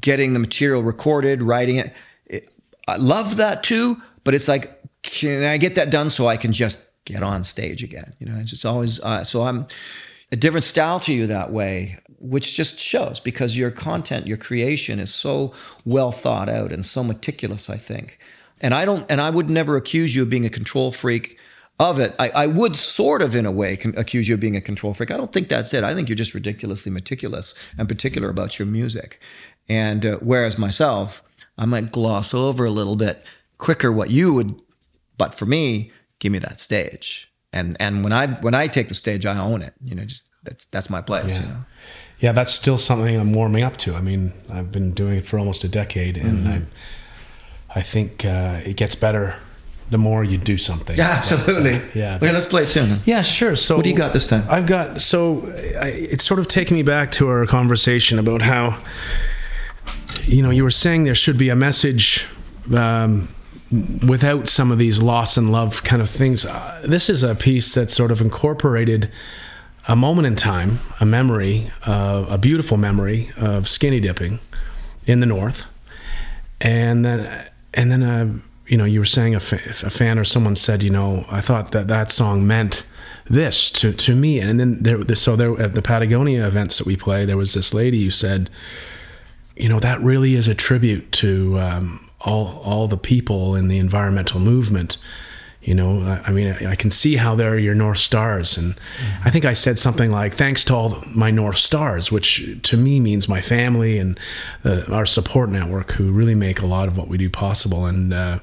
getting 0.00 0.32
the 0.32 0.40
material 0.40 0.82
recorded, 0.82 1.42
writing 1.42 1.76
it, 1.76 1.92
it, 2.26 2.50
I 2.88 2.96
love 2.96 3.36
that 3.36 3.62
too. 3.62 4.00
But 4.24 4.34
it's 4.34 4.48
like, 4.48 4.80
can 5.02 5.42
I 5.42 5.56
get 5.58 5.74
that 5.74 5.90
done 5.90 6.08
so 6.08 6.28
I 6.28 6.36
can 6.36 6.52
just 6.52 6.80
get 7.04 7.22
on 7.22 7.44
stage 7.44 7.82
again? 7.82 8.14
You 8.18 8.26
know, 8.26 8.38
it's 8.38 8.50
just 8.50 8.64
always. 8.64 9.00
Uh, 9.00 9.24
so 9.24 9.42
I'm 9.42 9.66
a 10.32 10.36
different 10.36 10.64
style 10.64 10.98
to 11.00 11.12
you 11.12 11.26
that 11.26 11.52
way, 11.52 11.98
which 12.18 12.56
just 12.56 12.80
shows 12.80 13.20
because 13.20 13.56
your 13.56 13.70
content, 13.70 14.26
your 14.26 14.38
creation 14.38 14.98
is 14.98 15.14
so 15.14 15.52
well 15.84 16.10
thought 16.10 16.48
out 16.48 16.72
and 16.72 16.84
so 16.84 17.04
meticulous, 17.04 17.68
I 17.68 17.76
think. 17.76 18.18
And 18.60 18.72
I 18.72 18.86
don't, 18.86 19.08
and 19.10 19.20
I 19.20 19.28
would 19.28 19.50
never 19.50 19.76
accuse 19.76 20.16
you 20.16 20.22
of 20.22 20.30
being 20.30 20.46
a 20.46 20.50
control 20.50 20.90
freak 20.90 21.38
of 21.78 21.98
it. 21.98 22.14
I, 22.18 22.30
I 22.30 22.46
would 22.46 22.76
sort 22.76 23.20
of, 23.20 23.34
in 23.36 23.44
a 23.44 23.52
way, 23.52 23.78
accuse 23.96 24.28
you 24.28 24.34
of 24.34 24.40
being 24.40 24.56
a 24.56 24.60
control 24.60 24.94
freak. 24.94 25.10
I 25.10 25.16
don't 25.16 25.32
think 25.32 25.48
that's 25.48 25.74
it. 25.74 25.84
I 25.84 25.94
think 25.94 26.08
you're 26.08 26.16
just 26.16 26.34
ridiculously 26.34 26.90
meticulous 26.90 27.54
and 27.76 27.88
particular 27.88 28.30
about 28.30 28.58
your 28.58 28.66
music. 28.66 29.20
And 29.68 30.06
uh, 30.06 30.16
whereas 30.22 30.56
myself, 30.56 31.22
I 31.58 31.66
might 31.66 31.92
gloss 31.92 32.32
over 32.32 32.64
a 32.64 32.70
little 32.70 32.96
bit 32.96 33.24
quicker 33.58 33.92
what 33.92 34.10
you 34.10 34.32
would, 34.34 34.60
but 35.18 35.34
for 35.34 35.44
me, 35.44 35.92
give 36.20 36.32
me 36.32 36.38
that 36.38 36.60
stage 36.60 37.31
and 37.52 37.76
and 37.80 38.02
when 38.02 38.12
I 38.12 38.26
when 38.26 38.54
I 38.54 38.66
take 38.66 38.88
the 38.88 38.94
stage, 38.94 39.26
I 39.26 39.38
own 39.38 39.62
it. 39.62 39.74
You 39.84 39.94
know, 39.94 40.04
just 40.04 40.28
that's 40.42 40.64
that's 40.66 40.90
my 40.90 41.00
place. 41.00 41.36
Yeah. 41.36 41.42
You 41.42 41.48
know. 41.48 41.64
Yeah, 42.20 42.32
that's 42.32 42.54
still 42.54 42.78
something 42.78 43.16
I'm 43.16 43.32
warming 43.32 43.64
up 43.64 43.76
to. 43.78 43.96
I 43.96 44.00
mean, 44.00 44.32
I've 44.48 44.70
been 44.70 44.92
doing 44.92 45.18
it 45.18 45.26
for 45.26 45.38
almost 45.38 45.64
a 45.64 45.68
decade, 45.68 46.16
and 46.16 46.38
mm-hmm. 46.38 46.64
I 47.72 47.78
I 47.80 47.82
think 47.82 48.24
uh, 48.24 48.60
it 48.64 48.76
gets 48.76 48.94
better 48.94 49.36
the 49.90 49.98
more 49.98 50.24
you 50.24 50.38
do 50.38 50.56
something. 50.56 50.96
Yeah, 50.96 51.10
absolutely. 51.10 51.80
Yeah. 51.94 52.16
Okay, 52.16 52.32
let's 52.32 52.46
play 52.46 52.62
a 52.62 52.66
tune. 52.66 53.00
Yeah, 53.04 53.22
sure. 53.22 53.56
So, 53.56 53.76
what 53.76 53.84
do 53.84 53.90
you 53.90 53.96
got 53.96 54.12
this 54.12 54.26
time? 54.26 54.44
I've 54.48 54.66
got 54.66 55.00
so 55.00 55.42
I, 55.80 55.88
it's 55.88 56.24
sort 56.24 56.40
of 56.40 56.48
taking 56.48 56.76
me 56.76 56.82
back 56.82 57.10
to 57.12 57.28
our 57.28 57.46
conversation 57.46 58.18
about 58.18 58.40
how 58.40 58.82
you 60.24 60.42
know 60.42 60.50
you 60.50 60.62
were 60.62 60.70
saying 60.70 61.04
there 61.04 61.14
should 61.14 61.38
be 61.38 61.50
a 61.50 61.56
message. 61.56 62.26
Um, 62.74 63.28
without 64.06 64.48
some 64.48 64.70
of 64.70 64.78
these 64.78 65.00
loss 65.00 65.36
and 65.36 65.50
love 65.50 65.82
kind 65.82 66.02
of 66.02 66.10
things. 66.10 66.44
Uh, 66.44 66.82
this 66.84 67.08
is 67.08 67.22
a 67.22 67.34
piece 67.34 67.74
that 67.74 67.90
sort 67.90 68.10
of 68.12 68.20
incorporated 68.20 69.10
a 69.88 69.96
moment 69.96 70.26
in 70.26 70.36
time, 70.36 70.78
a 71.00 71.04
memory, 71.04 71.70
uh, 71.86 72.24
a 72.28 72.38
beautiful 72.38 72.76
memory 72.76 73.30
of 73.36 73.66
skinny 73.66 74.00
dipping 74.00 74.38
in 75.06 75.20
the 75.20 75.26
north, 75.26 75.66
and 76.60 77.04
then 77.04 77.48
and 77.74 77.90
then 77.90 78.02
uh, 78.02 78.32
you 78.66 78.76
know 78.76 78.84
you 78.84 79.00
were 79.00 79.04
saying 79.04 79.34
a, 79.34 79.40
fa- 79.40 79.86
a 79.86 79.90
fan 79.90 80.18
or 80.18 80.24
someone 80.24 80.54
said 80.54 80.82
you 80.82 80.90
know 80.90 81.26
I 81.30 81.40
thought 81.40 81.72
that 81.72 81.88
that 81.88 82.10
song 82.10 82.46
meant 82.46 82.86
this 83.28 83.70
to 83.72 83.92
to 83.92 84.14
me, 84.14 84.38
and 84.38 84.60
then 84.60 84.82
there 84.82 85.16
so 85.16 85.34
there 85.34 85.60
at 85.60 85.74
the 85.74 85.82
Patagonia 85.82 86.46
events 86.46 86.78
that 86.78 86.86
we 86.86 86.96
play, 86.96 87.24
there 87.24 87.36
was 87.36 87.54
this 87.54 87.74
lady 87.74 88.04
who 88.04 88.10
said, 88.10 88.50
you 89.56 89.68
know 89.68 89.80
that 89.80 90.00
really 90.00 90.34
is 90.34 90.48
a 90.48 90.54
tribute 90.54 91.10
to. 91.12 91.58
Um, 91.58 92.08
all 92.24 92.60
all 92.64 92.86
the 92.86 92.96
people 92.96 93.54
in 93.54 93.68
the 93.68 93.78
environmental 93.78 94.40
movement 94.40 94.98
you 95.62 95.74
know 95.74 96.20
i 96.26 96.30
mean 96.30 96.52
i 96.66 96.74
can 96.74 96.90
see 96.90 97.16
how 97.16 97.34
they're 97.34 97.58
your 97.58 97.74
north 97.74 97.98
stars. 97.98 98.58
And 98.58 98.74
mm-hmm. 98.74 99.28
i 99.28 99.30
think 99.30 99.44
i 99.44 99.52
said 99.52 99.78
something 99.78 100.10
like 100.10 100.34
thanks 100.34 100.64
to 100.64 100.74
all 100.74 101.02
my 101.14 101.30
north 101.30 101.58
stars 101.58 102.10
which 102.10 102.58
to 102.62 102.76
me 102.76 103.00
means 103.00 103.28
my 103.28 103.40
family 103.40 103.98
and 103.98 104.18
uh, 104.64 104.82
our 104.90 105.06
support 105.06 105.50
network 105.50 105.92
who 105.92 106.10
really 106.10 106.34
make 106.34 106.60
a 106.60 106.66
lot 106.66 106.88
of 106.88 106.98
what 106.98 107.08
we 107.08 107.16
do 107.16 107.30
possible. 107.30 107.86
And 107.86 108.12
uh, 108.12 108.40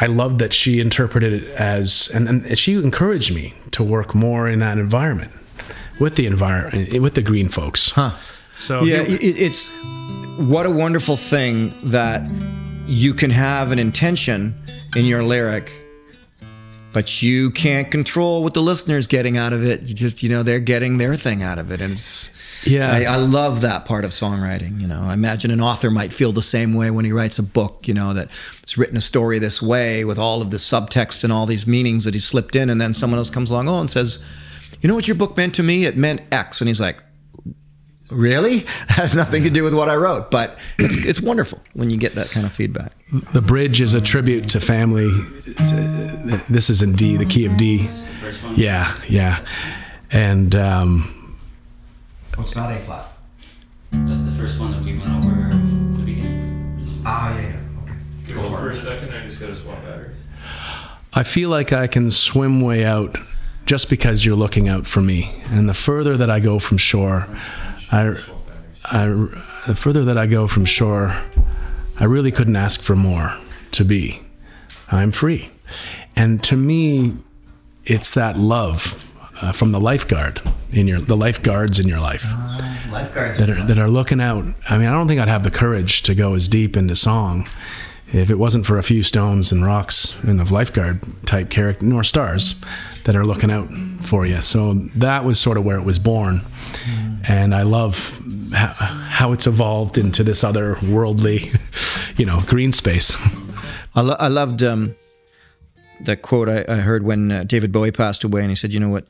i 0.00 0.06
love 0.06 0.38
that 0.38 0.52
she 0.52 0.80
interpreted 0.80 1.32
it 1.32 1.48
as 1.50 2.10
and, 2.14 2.28
and 2.28 2.58
she 2.58 2.74
encouraged 2.74 3.34
me 3.34 3.54
to 3.72 3.82
work 3.82 4.14
more 4.14 4.48
in 4.48 4.58
that 4.60 4.78
environment 4.78 5.32
with 5.98 6.14
the 6.16 6.26
environment 6.26 6.92
with 7.02 7.14
the 7.14 7.22
green 7.22 7.48
folks. 7.48 7.90
Huh. 7.90 8.12
So 8.54 8.82
yeah 8.82 9.02
it, 9.02 9.22
it's 9.22 9.70
what 10.36 10.66
a 10.66 10.70
wonderful 10.70 11.16
thing 11.16 11.74
that 11.90 12.20
you 12.88 13.14
can 13.14 13.30
have 13.30 13.70
an 13.70 13.78
intention 13.78 14.54
in 14.96 15.04
your 15.04 15.22
lyric 15.22 15.70
but 16.92 17.22
you 17.22 17.50
can't 17.50 17.90
control 17.90 18.42
what 18.42 18.54
the 18.54 18.62
listener's 18.62 19.06
getting 19.06 19.36
out 19.36 19.52
of 19.52 19.64
it. 19.64 19.82
You 19.82 19.94
just 19.94 20.22
you 20.22 20.28
know 20.28 20.42
they're 20.42 20.58
getting 20.58 20.98
their 20.98 21.16
thing 21.16 21.42
out 21.42 21.58
of 21.58 21.70
it. 21.70 21.80
And 21.80 21.92
it's 21.92 22.30
yeah. 22.66 22.90
I, 22.90 23.02
I, 23.02 23.16
love 23.16 23.60
that 23.60 23.84
part 23.84 24.04
of 24.04 24.10
songwriting 24.10 24.80
you 24.80 24.88
know. 24.88 25.02
I 25.02 25.12
imagine 25.14 25.50
an 25.50 25.60
author 25.60 25.90
might 25.90 26.12
feel 26.12 26.32
the 26.32 26.42
same 26.42 26.74
way 26.74 26.90
when 26.90 27.04
he 27.04 27.12
writes 27.12 27.38
a 27.38 27.42
book 27.42 27.86
you 27.86 27.94
know 27.94 28.14
that 28.14 28.30
it's 28.62 28.76
written 28.76 28.96
a 28.96 29.00
story 29.00 29.38
this 29.38 29.62
way 29.62 30.04
with 30.04 30.18
all 30.18 30.42
of 30.42 30.50
the 30.50 30.56
subtext 30.56 31.24
and 31.24 31.32
all 31.32 31.46
these 31.46 31.66
meanings 31.66 32.04
that 32.04 32.14
he 32.14 32.20
slipped 32.20 32.56
in. 32.56 32.70
And 32.70 32.80
then 32.80 32.94
someone 32.94 33.18
else 33.18 33.30
comes 33.30 33.50
along 33.50 33.68
oh 33.68 33.80
and 33.80 33.90
says 33.90 34.24
you 34.80 34.88
know 34.88 34.94
what 34.94 35.06
your 35.06 35.16
book 35.16 35.36
meant 35.36 35.54
to 35.56 35.62
me? 35.62 35.84
It 35.84 35.96
meant 35.96 36.22
x. 36.32 36.60
And 36.60 36.68
he's 36.68 36.80
like 36.80 37.02
really? 38.10 38.60
That 38.88 38.96
has 39.04 39.14
nothing 39.14 39.44
to 39.44 39.50
do 39.50 39.62
with 39.62 39.74
what 39.74 39.88
i 39.88 39.94
wrote 39.94 40.30
but 40.30 40.58
it's, 40.78 40.96
it's 41.04 41.20
wonderful 41.20 41.60
when 41.74 41.90
you 41.90 41.96
get 41.96 42.14
that 42.14 42.30
kind 42.30 42.46
of 42.46 42.52
feedback. 42.52 42.92
The 43.32 43.42
bridge 43.42 43.80
is 43.80 43.94
a 43.94 44.00
tribute 44.00 44.48
to 44.50 44.60
family. 44.60 45.10
This 46.48 46.70
is 46.70 46.82
in 46.82 46.92
d 46.94 47.16
the 47.16 47.26
key 47.26 47.44
of 47.46 47.56
d. 47.56 47.88
Yeah 48.56 48.94
yeah. 49.08 49.44
And 50.10 50.54
um 50.56 51.36
oh, 52.36 52.42
it's 52.42 52.56
not 52.56 52.72
a 52.72 52.78
flat. 52.78 53.06
That's 53.92 54.22
the 54.22 54.30
first 54.32 54.58
one 54.60 54.72
that 54.72 54.82
we 54.82 54.98
went 54.98 55.10
over 55.10 55.46
at 55.46 55.52
the 55.52 56.04
beginning. 56.04 57.02
Ah 57.06 57.34
yeah 57.38 57.42
yeah. 57.42 57.82
Okay. 57.84 58.34
Go, 58.34 58.42
go 58.42 58.42
for, 58.50 58.58
for 58.58 58.70
a 58.70 58.76
second 58.76 59.14
i 59.14 59.22
just 59.24 59.40
gotta 59.40 59.54
swap 59.54 59.82
batteries. 59.84 60.18
I 61.12 61.22
feel 61.22 61.50
like 61.50 61.72
i 61.72 61.86
can 61.86 62.10
swim 62.10 62.60
way 62.60 62.84
out 62.84 63.16
just 63.66 63.90
because 63.90 64.24
you're 64.24 64.36
looking 64.36 64.68
out 64.68 64.86
for 64.86 65.02
me. 65.02 65.30
And 65.50 65.68
the 65.68 65.74
further 65.74 66.16
that 66.16 66.30
i 66.30 66.40
go 66.40 66.58
from 66.58 66.78
shore 66.78 67.26
I, 67.90 68.16
I, 68.84 69.06
the 69.66 69.74
further 69.74 70.04
that 70.04 70.18
I 70.18 70.26
go 70.26 70.46
from 70.46 70.64
shore, 70.64 71.16
I 71.98 72.04
really 72.04 72.30
couldn't 72.30 72.56
ask 72.56 72.82
for 72.82 72.96
more 72.96 73.34
to 73.72 73.84
be. 73.84 74.20
I'm 74.90 75.10
free. 75.10 75.50
And 76.16 76.42
to 76.44 76.56
me, 76.56 77.14
it's 77.84 78.14
that 78.14 78.36
love 78.36 79.04
uh, 79.40 79.52
from 79.52 79.72
the 79.72 79.80
lifeguard 79.80 80.40
in 80.72 80.86
your 80.86 81.00
the 81.00 81.16
lifeguards 81.16 81.78
in 81.78 81.86
your 81.88 82.00
life 82.00 82.26
Lifeguards. 82.90 83.38
that 83.38 83.48
are 83.48 83.62
that 83.66 83.78
are 83.78 83.88
looking 83.88 84.20
out. 84.20 84.44
I 84.68 84.78
mean, 84.78 84.88
I 84.88 84.92
don't 84.92 85.08
think 85.08 85.20
I'd 85.20 85.28
have 85.28 85.44
the 85.44 85.50
courage 85.50 86.02
to 86.02 86.14
go 86.14 86.34
as 86.34 86.48
deep 86.48 86.76
into 86.76 86.96
song 86.96 87.46
if 88.12 88.30
it 88.30 88.36
wasn't 88.36 88.64
for 88.64 88.78
a 88.78 88.82
few 88.82 89.02
stones 89.02 89.52
and 89.52 89.64
rocks 89.64 90.18
and 90.22 90.40
of 90.40 90.50
lifeguard 90.50 91.00
type 91.26 91.50
character 91.50 91.84
nor 91.84 92.02
stars 92.02 92.54
that 93.04 93.14
are 93.14 93.26
looking 93.26 93.50
out 93.50 93.70
for 94.02 94.26
you. 94.26 94.40
So 94.40 94.74
that 94.96 95.24
was 95.24 95.38
sort 95.38 95.58
of 95.58 95.64
where 95.64 95.76
it 95.76 95.84
was 95.84 95.98
born, 95.98 96.42
and 97.26 97.54
I 97.54 97.62
love 97.62 98.20
how, 98.52 98.72
how 98.74 99.32
it's 99.32 99.46
evolved 99.46 99.98
into 99.98 100.22
this 100.22 100.42
other 100.42 100.76
worldly, 100.88 101.50
you 102.16 102.24
know, 102.24 102.40
green 102.46 102.72
space. 102.72 103.16
I, 103.94 104.00
lo- 104.00 104.16
I 104.18 104.28
loved 104.28 104.62
um, 104.62 104.94
that 106.02 106.22
quote 106.22 106.48
I, 106.48 106.64
I 106.68 106.76
heard 106.76 107.04
when 107.04 107.32
uh, 107.32 107.44
David 107.44 107.72
Bowie 107.72 107.92
passed 107.92 108.24
away, 108.24 108.42
and 108.42 108.50
he 108.50 108.56
said, 108.56 108.72
"You 108.72 108.80
know 108.80 108.88
what? 108.88 109.06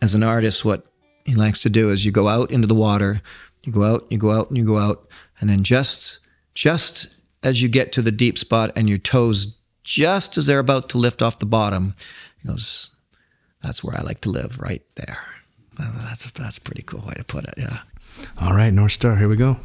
As 0.00 0.14
an 0.14 0.22
artist, 0.22 0.64
what 0.64 0.84
he 1.24 1.34
likes 1.34 1.60
to 1.60 1.70
do 1.70 1.90
is 1.90 2.04
you 2.04 2.10
go 2.10 2.28
out 2.28 2.50
into 2.50 2.66
the 2.66 2.74
water, 2.74 3.22
you 3.62 3.72
go 3.72 3.84
out, 3.84 4.06
you 4.10 4.18
go 4.18 4.32
out, 4.32 4.48
and 4.48 4.58
you 4.58 4.64
go 4.64 4.78
out, 4.78 5.08
and 5.40 5.48
then 5.48 5.62
just 5.62 6.18
just 6.54 7.08
as 7.42 7.62
you 7.62 7.68
get 7.68 7.92
to 7.92 8.02
the 8.02 8.12
deep 8.12 8.38
spot 8.38 8.72
and 8.76 8.88
your 8.88 8.98
toes 8.98 9.58
just 9.84 10.38
as 10.38 10.46
they're 10.46 10.58
about 10.58 10.88
to 10.90 10.98
lift 10.98 11.22
off 11.22 11.38
the 11.38 11.46
bottom, 11.46 11.94
he 12.40 12.48
goes, 12.48 12.90
"That's 13.62 13.82
where 13.82 13.98
I 13.98 14.02
like 14.02 14.20
to 14.20 14.30
live, 14.30 14.60
right 14.60 14.82
there." 14.94 15.24
Uh, 15.78 16.06
that's 16.06 16.30
that's 16.32 16.58
a 16.58 16.60
pretty 16.60 16.82
cool 16.82 17.00
way 17.00 17.14
to 17.14 17.24
put 17.24 17.44
it. 17.44 17.54
Yeah. 17.56 17.80
All 18.38 18.54
right, 18.54 18.72
North 18.72 18.92
Star, 18.92 19.16
here 19.16 19.28
we 19.28 19.36
go. 19.36 19.58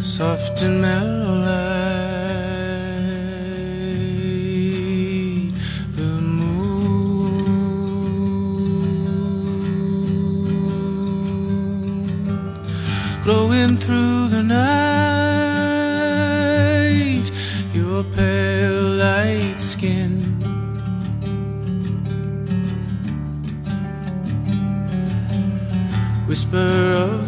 soft 0.00 0.62
and 0.62 0.80
mellow 0.80 1.13
Whisper 26.34 26.58
of 26.58 27.23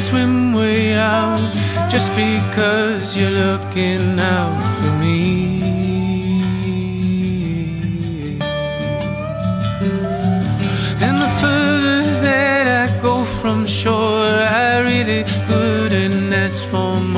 swim 0.00 0.52
way 0.52 0.94
out 0.94 1.52
just 1.90 2.10
because 2.14 3.16
you're 3.16 3.30
looking 3.30 4.18
out 4.18 4.60
for 4.78 4.92
me. 5.02 5.56
And 11.00 11.16
the 11.20 11.30
further 11.40 12.02
that 12.22 12.66
I 12.84 13.02
go 13.02 13.24
from 13.24 13.66
shore, 13.66 14.34
I 14.64 14.80
really 14.80 15.24
couldn't 15.48 16.32
ask 16.32 16.64
for 16.64 17.00
more 17.00 17.15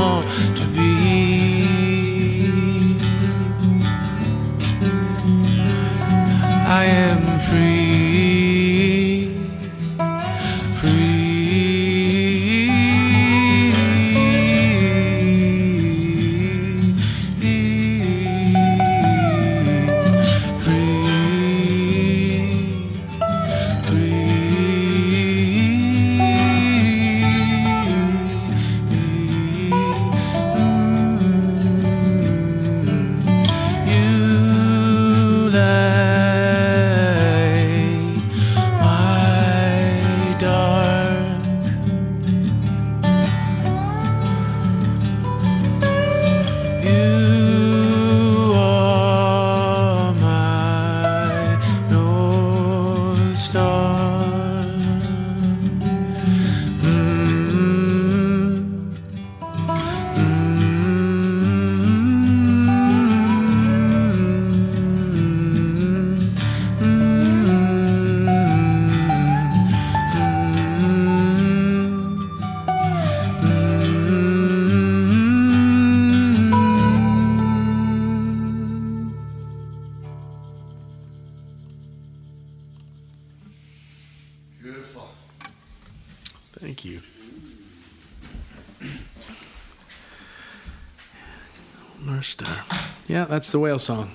that's 93.39 93.53
the 93.53 93.61
whale 93.61 93.79
song. 93.79 94.11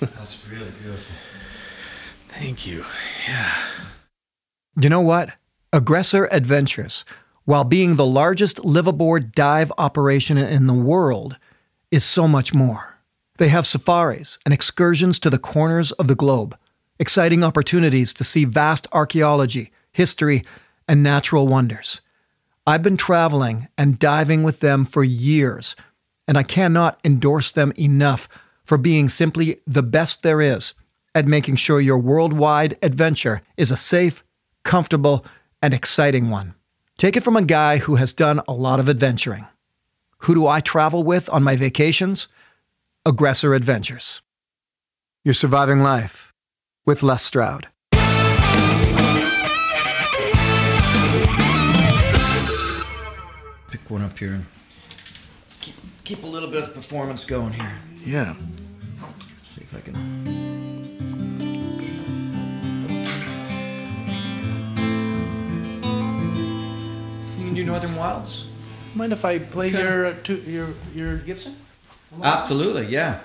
That's 0.00 0.48
really 0.48 0.70
beautiful. 0.80 1.14
Thank 2.34 2.66
you. 2.66 2.86
Yeah. 3.28 3.52
You 4.80 4.88
know 4.88 5.02
what? 5.02 5.34
Aggressor 5.74 6.26
Adventures, 6.32 7.04
while 7.44 7.64
being 7.64 7.96
the 7.96 8.06
largest 8.06 8.64
live 8.64 8.86
aboard 8.86 9.32
dive 9.32 9.70
operation 9.76 10.38
in 10.38 10.66
the 10.66 10.72
world, 10.72 11.36
is 11.90 12.02
so 12.02 12.26
much 12.26 12.54
more. 12.54 12.94
They 13.36 13.48
have 13.48 13.66
safaris 13.66 14.38
and 14.46 14.54
excursions 14.54 15.18
to 15.18 15.28
the 15.28 15.38
corners 15.38 15.92
of 15.92 16.08
the 16.08 16.14
globe, 16.14 16.56
exciting 16.98 17.44
opportunities 17.44 18.14
to 18.14 18.24
see 18.24 18.46
vast 18.46 18.86
archaeology, 18.90 19.70
history, 19.92 20.46
and 20.88 21.02
natural 21.02 21.46
wonders. 21.46 22.00
I've 22.66 22.82
been 22.82 22.96
traveling 22.96 23.68
and 23.76 23.98
diving 23.98 24.44
with 24.44 24.60
them 24.60 24.86
for 24.86 25.04
years, 25.04 25.76
and 26.30 26.38
I 26.38 26.44
cannot 26.44 27.00
endorse 27.02 27.50
them 27.50 27.72
enough 27.76 28.28
for 28.64 28.78
being 28.78 29.08
simply 29.08 29.60
the 29.66 29.82
best 29.82 30.22
there 30.22 30.40
is 30.40 30.74
at 31.12 31.26
making 31.26 31.56
sure 31.56 31.80
your 31.80 31.98
worldwide 31.98 32.78
adventure 32.82 33.42
is 33.56 33.72
a 33.72 33.76
safe, 33.76 34.22
comfortable, 34.62 35.26
and 35.60 35.74
exciting 35.74 36.30
one. 36.30 36.54
Take 36.96 37.16
it 37.16 37.24
from 37.24 37.36
a 37.36 37.42
guy 37.42 37.78
who 37.78 37.96
has 37.96 38.12
done 38.12 38.40
a 38.46 38.52
lot 38.52 38.78
of 38.78 38.88
adventuring. 38.88 39.44
Who 40.18 40.34
do 40.36 40.46
I 40.46 40.60
travel 40.60 41.02
with 41.02 41.28
on 41.30 41.42
my 41.42 41.56
vacations? 41.56 42.28
Aggressor 43.04 43.52
Adventures. 43.52 44.22
You're 45.24 45.34
surviving 45.34 45.80
life 45.80 46.32
with 46.86 47.02
Les 47.02 47.24
Stroud. 47.24 47.66
Pick 53.72 53.90
one 53.90 54.02
up 54.02 54.16
here 54.16 54.34
and 54.34 54.46
keep, 56.10 56.18
keep 56.18 56.24
a 56.24 56.28
little 56.28 56.50
bit 56.50 56.62
of 56.62 56.68
the 56.70 56.74
performance 56.74 57.24
going 57.24 57.52
here. 57.52 57.72
Yeah. 58.04 58.34
See 59.54 59.62
if 59.62 59.74
I 59.74 59.80
can. 59.80 61.10
You 67.38 67.44
can 67.46 67.54
do 67.54 67.64
Northern 67.64 67.94
Wilds? 67.96 68.46
Mind 68.94 69.12
if 69.12 69.24
I 69.24 69.38
play 69.38 69.68
Okay. 69.68 69.82
your 69.82 70.06
uh, 70.06 70.14
tu- 70.22 70.42
your 70.46 70.68
your 70.94 71.16
Gibson? 71.18 71.54
Absolutely, 72.22 72.86
yeah. 72.86 73.20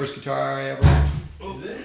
First 0.00 0.14
guitar 0.14 0.54
I 0.54 0.70
ever 0.70 0.82
had. 0.82 1.10
Is 1.56 1.64
it? 1.66 1.76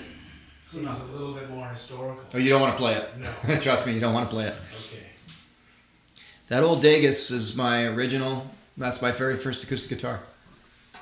Seems 0.64 1.02
a 1.02 1.06
little 1.08 1.34
bit 1.34 1.50
more 1.50 1.68
historical. 1.68 2.24
Oh, 2.34 2.38
you 2.38 2.50
don't 2.50 2.62
want 2.62 2.72
to 2.74 2.78
play 2.78 2.94
it? 2.94 3.10
No. 3.18 3.56
Trust 3.60 3.86
me, 3.86 3.92
you 3.94 4.00
don't 4.00 4.14
want 4.14 4.30
to 4.30 4.34
play 4.34 4.46
it. 4.46 4.54
Okay. 4.88 5.04
That 6.48 6.64
old 6.64 6.82
Dagus 6.82 7.30
is 7.30 7.58
my 7.58 7.86
original. 7.88 8.50
That's 8.78 9.02
my 9.02 9.12
very 9.12 9.36
first 9.36 9.66
acoustic 9.66 9.98
guitar. 9.98 10.22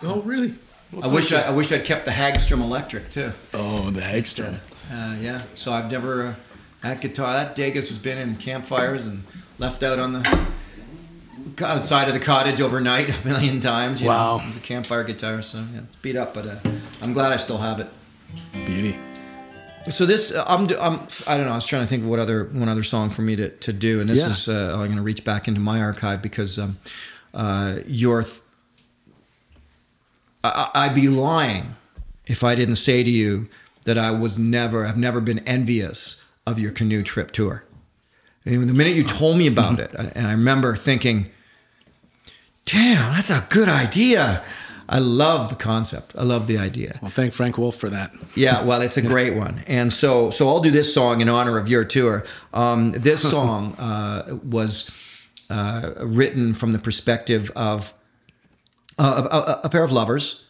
Oh, 0.02 0.22
really? 0.22 0.56
I 1.04 1.08
wish 1.08 1.32
I, 1.32 1.42
I 1.44 1.50
wish 1.52 1.72
I'd 1.72 1.86
kept 1.86 2.06
the 2.06 2.12
Hagstrom 2.12 2.62
electric 2.62 3.12
too. 3.12 3.32
Oh, 3.54 3.92
the 3.92 4.02
Hagstrom. 4.02 4.56
Uh, 4.92 5.16
yeah. 5.22 5.44
So 5.54 5.72
I've 5.72 5.92
never 5.92 6.26
uh, 6.26 6.36
that 6.82 7.00
guitar. 7.00 7.34
That 7.34 7.56
Dagus 7.56 7.90
has 7.90 8.00
been 8.00 8.18
in 8.18 8.38
campfires 8.38 9.06
and 9.06 9.24
left 9.60 9.84
out 9.84 10.00
on 10.00 10.14
the 10.14 10.48
outside 11.62 12.08
of 12.08 12.16
the 12.16 12.20
cottage 12.20 12.60
overnight 12.60 13.10
a 13.24 13.28
million 13.28 13.60
times. 13.60 14.02
You 14.02 14.08
Wow. 14.08 14.38
Know? 14.38 14.44
It's 14.48 14.58
a 14.58 14.62
campfire 14.62 15.04
guitar, 15.04 15.44
so 15.44 15.64
yeah, 15.74 15.82
it's 15.82 15.96
beat 15.98 16.16
up, 16.16 16.34
but 16.34 16.48
uh, 16.48 16.56
I'm 17.04 17.14
glad 17.14 17.32
I 17.32 17.36
still 17.38 17.58
have 17.58 17.80
it. 17.80 17.88
Beauty. 18.66 18.98
So 19.90 20.06
this, 20.06 20.34
uh, 20.34 20.46
I'm, 20.48 20.62
I'm, 20.80 21.06
I 21.28 21.36
don't 21.38 21.46
know. 21.46 21.52
I 21.52 21.56
was 21.56 21.68
trying 21.68 21.82
to 21.84 21.88
think 21.88 22.04
of 22.04 22.10
what 22.10 22.20
other 22.20 22.46
one 22.46 22.70
other 22.70 22.84
song 22.84 23.10
for 23.10 23.22
me 23.22 23.36
to, 23.36 23.50
to 23.50 23.74
do, 23.74 24.00
and 24.00 24.10
this 24.10 24.20
Yeah. 24.20 24.30
is 24.30 24.48
uh, 24.48 24.70
I'm 24.72 24.86
going 24.86 24.96
to 24.96 25.02
reach 25.02 25.26
back 25.26 25.48
into 25.48 25.60
my 25.60 25.82
archive 25.82 26.22
because 26.22 26.58
um, 26.58 26.78
uh, 27.34 27.80
your, 27.86 28.24
th- 28.24 28.40
I, 30.44 30.70
I'd 30.74 30.96
be 30.96 31.10
lying 31.10 31.76
if 32.26 32.44
I 32.44 32.56
didn't 32.56 32.78
say 32.78 33.04
to 33.04 33.10
you 33.10 33.50
that 33.84 33.98
I 33.98 34.12
was 34.12 34.40
never, 34.40 34.86
I've 34.86 34.98
never 34.98 35.20
been 35.20 35.40
envious 35.40 36.24
of 36.48 36.60
your 36.60 36.72
canoe 36.72 37.04
trip 37.04 37.32
tour. 37.32 37.66
And 38.46 38.70
the 38.70 38.74
minute 38.74 38.96
you 38.96 39.04
told 39.04 39.38
me 39.38 39.48
about 39.48 39.80
it, 39.82 39.92
I- 40.00 40.12
and 40.16 40.28
I 40.28 40.32
remember 40.32 40.76
thinking, 40.78 41.30
"Damn, 42.66 43.14
that's 43.16 43.30
a 43.30 43.46
good 43.50 43.68
idea." 43.70 44.44
I 44.90 45.00
love 45.00 45.50
the 45.50 45.56
concept. 45.56 46.14
I 46.18 46.24
love 46.24 46.48
the 46.48 46.58
idea. 46.58 47.00
Well, 47.02 47.12
thank 47.12 47.34
Frank 47.34 47.58
Wolf 47.58 47.76
for 47.76 47.90
that. 47.90 48.14
Yeah, 48.36 48.64
well, 48.64 48.82
it's 48.82 48.98
a 48.98 49.02
great 49.02 49.36
one, 49.36 49.64
and 49.68 49.92
so 49.92 50.30
so 50.30 50.50
I'll 50.50 50.60
do 50.60 50.72
this 50.72 50.94
song 50.94 51.22
in 51.22 51.30
honor 51.30 51.58
of 51.58 51.70
your 51.70 51.86
tour. 51.86 52.26
Um, 52.54 52.92
this 52.92 53.22
song 53.30 53.76
uh, 53.76 54.40
was 54.44 54.92
uh, 55.50 55.94
written 56.02 56.54
from 56.54 56.72
the 56.72 56.80
perspective 56.80 57.52
of 57.56 57.94
uh, 59.00 59.28
a, 59.32 59.36
a, 59.36 59.62
a 59.66 59.70
pair 59.70 59.84
of 59.84 59.92
lovers, 59.92 60.48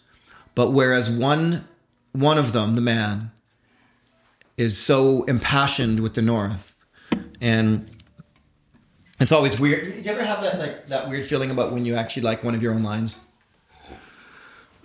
but 0.55 0.71
whereas 0.71 1.09
one 1.09 1.67
one 2.13 2.37
of 2.37 2.53
them, 2.53 2.75
the 2.75 2.81
man, 2.81 3.31
is 4.57 4.77
so 4.77 5.23
impassioned 5.23 5.99
with 5.99 6.13
the 6.13 6.21
North, 6.21 6.75
and 7.41 7.89
it's 9.19 9.31
always 9.31 9.59
weird. 9.59 9.83
Do 9.83 10.01
you 10.01 10.11
ever 10.11 10.23
have 10.23 10.41
that 10.41 10.59
like 10.59 10.87
that 10.87 11.09
weird 11.09 11.25
feeling 11.25 11.51
about 11.51 11.71
when 11.71 11.85
you 11.85 11.95
actually 11.95 12.23
like 12.23 12.43
one 12.43 12.55
of 12.55 12.61
your 12.61 12.73
own 12.73 12.83
lines? 12.83 13.19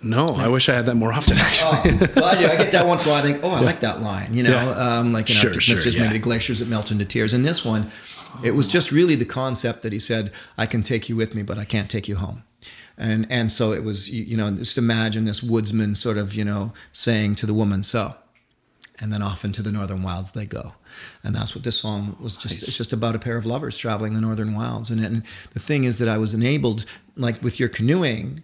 No, 0.01 0.25
I 0.27 0.47
wish 0.47 0.69
I 0.69 0.75
had 0.75 0.85
that 0.85 0.95
more 0.95 1.11
often. 1.11 1.37
Actually. 1.39 1.91
Oh, 1.91 2.07
well, 2.15 2.25
I 2.25 2.39
do. 2.39 2.45
I 2.47 2.55
get 2.55 2.71
that 2.71 2.87
once 2.87 3.05
in 3.05 3.09
a 3.09 3.13
while. 3.13 3.21
I 3.21 3.23
think, 3.25 3.43
oh, 3.43 3.51
I 3.51 3.59
like 3.59 3.81
that 3.81 4.01
line. 4.01 4.33
You 4.33 4.43
know, 4.43 4.51
Yeah. 4.51 4.99
um, 4.99 5.11
like 5.11 5.27
you 5.29 5.35
know, 5.35 5.41
Sure, 5.41 5.59
sure, 5.59 5.91
yeah. 5.91 6.01
maybe 6.03 6.13
the 6.13 6.19
glaciers 6.23 6.59
that 6.59 6.69
melt 6.69 6.89
into 6.91 7.03
tears. 7.05 7.33
In 7.33 7.43
this 7.43 7.65
one, 7.65 7.91
it 8.43 8.51
was 8.51 8.67
just 8.67 8.91
really 8.91 9.15
the 9.15 9.25
concept 9.25 9.81
that 9.81 9.91
he 9.91 9.99
said, 9.99 10.31
"I 10.57 10.65
can 10.67 10.83
take 10.83 11.09
you 11.09 11.15
with 11.17 11.35
me, 11.35 11.43
but 11.43 11.57
I 11.57 11.65
can't 11.65 11.89
take 11.89 12.07
you 12.07 12.15
home." 12.15 12.43
And 12.97 13.27
and 13.29 13.51
so 13.51 13.73
it 13.73 13.83
was, 13.83 14.09
you, 14.09 14.23
you 14.23 14.37
know, 14.37 14.49
just 14.51 14.77
imagine 14.77 15.25
this 15.25 15.43
woodsman 15.43 15.95
sort 15.95 16.17
of, 16.17 16.33
you 16.33 16.45
know, 16.45 16.71
saying 16.93 17.35
to 17.35 17.45
the 17.45 17.53
woman, 17.53 17.83
"So," 17.83 18.15
and 19.01 19.11
then 19.11 19.21
off 19.21 19.43
into 19.43 19.61
the 19.61 19.71
northern 19.71 20.01
wilds 20.03 20.31
they 20.31 20.45
go, 20.45 20.73
and 21.23 21.35
that's 21.35 21.53
what 21.55 21.63
this 21.65 21.77
song 21.79 22.15
was. 22.21 22.37
Just 22.37 22.55
it's 22.63 22.77
just 22.77 22.93
about 22.93 23.15
a 23.15 23.19
pair 23.19 23.35
of 23.37 23.45
lovers 23.45 23.75
traveling 23.77 24.13
the 24.13 24.21
northern 24.21 24.53
wilds. 24.55 24.89
And, 24.89 25.03
and 25.03 25.23
the 25.53 25.59
thing 25.59 25.83
is 25.83 25.97
that 25.99 26.07
I 26.07 26.17
was 26.17 26.33
enabled, 26.33 26.85
like 27.17 27.41
with 27.41 27.59
your 27.59 27.69
canoeing, 27.69 28.43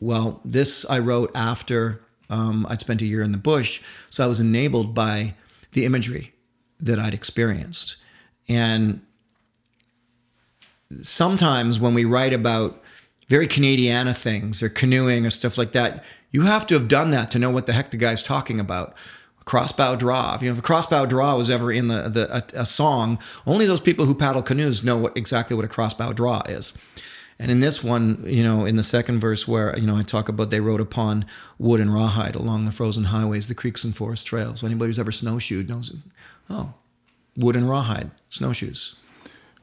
well, 0.00 0.40
this 0.44 0.84
I 0.88 0.98
wrote 0.98 1.30
after 1.34 2.02
um, 2.28 2.66
I'd 2.68 2.80
spent 2.80 3.02
a 3.02 3.06
year 3.06 3.22
in 3.22 3.32
the 3.32 3.38
bush, 3.38 3.82
so 4.10 4.24
I 4.24 4.26
was 4.26 4.40
enabled 4.40 4.94
by 4.94 5.34
the 5.72 5.84
imagery 5.84 6.32
that 6.80 6.98
I'd 6.98 7.14
experienced. 7.14 7.96
And 8.48 9.00
sometimes 11.00 11.80
when 11.80 11.94
we 11.94 12.04
write 12.04 12.32
about 12.32 12.82
very 13.28 13.48
Canadiana 13.48 14.16
things 14.16 14.62
or 14.62 14.68
canoeing 14.68 15.26
or 15.26 15.30
stuff 15.30 15.58
like 15.58 15.72
that, 15.72 16.04
you 16.30 16.42
have 16.42 16.66
to 16.66 16.74
have 16.74 16.88
done 16.88 17.10
that 17.10 17.30
to 17.32 17.38
know 17.38 17.50
what 17.50 17.66
the 17.66 17.72
heck 17.72 17.90
the 17.90 17.96
guy's 17.96 18.22
talking 18.22 18.60
about. 18.60 18.94
Crossbow 19.44 19.94
draw. 19.94 20.34
If, 20.34 20.42
you 20.42 20.48
know, 20.48 20.54
if 20.54 20.58
a 20.58 20.62
crossbow 20.62 21.06
draw 21.06 21.36
was 21.36 21.48
ever 21.48 21.70
in 21.70 21.86
the, 21.86 22.08
the 22.08 22.36
a, 22.36 22.62
a 22.62 22.66
song, 22.66 23.18
only 23.46 23.64
those 23.64 23.80
people 23.80 24.04
who 24.04 24.14
paddle 24.14 24.42
canoes 24.42 24.82
know 24.82 24.96
what 24.96 25.16
exactly 25.16 25.54
what 25.54 25.64
a 25.64 25.68
crossbow 25.68 26.12
draw 26.12 26.42
is. 26.48 26.72
And 27.38 27.50
in 27.50 27.60
this 27.60 27.84
one, 27.84 28.24
you 28.26 28.42
know, 28.42 28.64
in 28.64 28.76
the 28.76 28.82
second 28.82 29.20
verse 29.20 29.46
where, 29.46 29.78
you 29.78 29.86
know, 29.86 29.96
I 29.96 30.02
talk 30.02 30.28
about 30.28 30.50
they 30.50 30.60
rode 30.60 30.80
upon 30.80 31.26
wood 31.58 31.80
and 31.80 31.92
rawhide 31.92 32.34
along 32.34 32.64
the 32.64 32.72
frozen 32.72 33.04
highways, 33.04 33.48
the 33.48 33.54
creeks 33.54 33.84
and 33.84 33.94
forest 33.94 34.26
trails. 34.26 34.64
Anybody 34.64 34.88
who's 34.88 34.98
ever 34.98 35.12
snowshoed 35.12 35.68
knows, 35.68 35.94
oh, 36.48 36.72
wood 37.36 37.56
and 37.56 37.68
rawhide, 37.68 38.10
snowshoes. 38.30 38.94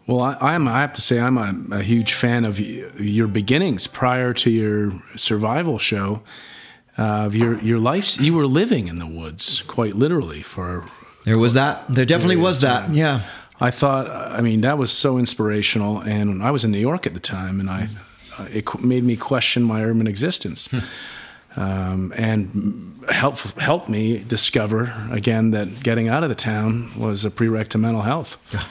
Well, 0.06 0.22
I, 0.22 0.38
I'm. 0.40 0.68
I 0.68 0.82
have 0.82 0.94
to 0.94 1.02
say, 1.02 1.20
I'm 1.20 1.38
a, 1.38 1.78
a 1.78 1.82
huge 1.82 2.14
fan 2.14 2.46
of 2.46 2.60
your 2.60 3.28
beginnings 3.28 3.88
prior 3.88 4.34
to 4.34 4.50
your 4.50 4.92
survival 5.16 5.80
show. 5.80 6.22
Uh, 6.96 7.26
of 7.26 7.36
your 7.36 7.60
your 7.60 7.80
life, 7.80 8.22
you 8.22 8.34
were 8.34 8.46
living 8.46 8.88
in 8.88 9.00
the 9.00 9.08
woods, 9.08 9.64
quite 9.64 9.96
literally. 9.96 10.44
For 10.44 10.84
There 11.26 11.40
was 11.40 11.54
that. 11.54 11.88
There 11.88 12.06
definitely 12.06 12.36
was 12.36 12.62
that. 12.62 12.92
Yeah. 12.94 13.22
I 13.68 13.72
thought, 13.72 14.06
I 14.40 14.42
mean, 14.42 14.62
that 14.62 14.78
was 14.78 14.92
so 14.92 15.18
inspirational. 15.18 16.02
And 16.02 16.44
I 16.44 16.52
was 16.52 16.64
in 16.66 16.72
New 16.72 16.80
York 16.90 17.08
at 17.08 17.14
the 17.14 17.20
time, 17.20 17.60
and 17.62 17.70
I 17.70 17.88
uh, 18.38 18.48
it 18.52 18.66
made 18.84 19.04
me 19.04 19.16
question 19.16 19.64
my 19.64 19.84
urban 19.84 20.08
existence. 20.08 20.70
Um, 21.56 22.12
and 22.18 23.06
help 23.10 23.38
helped 23.60 23.88
me 23.88 24.24
discover 24.28 24.92
again 25.12 25.52
that 25.52 25.84
getting 25.84 26.10
out 26.10 26.24
of 26.24 26.30
the 26.30 26.36
town 26.36 26.92
was 26.98 27.26
a 27.26 27.30
prereq 27.30 27.68
to 27.70 27.78
mental 27.78 28.02
health. 28.02 28.38
Yeah. 28.52 28.64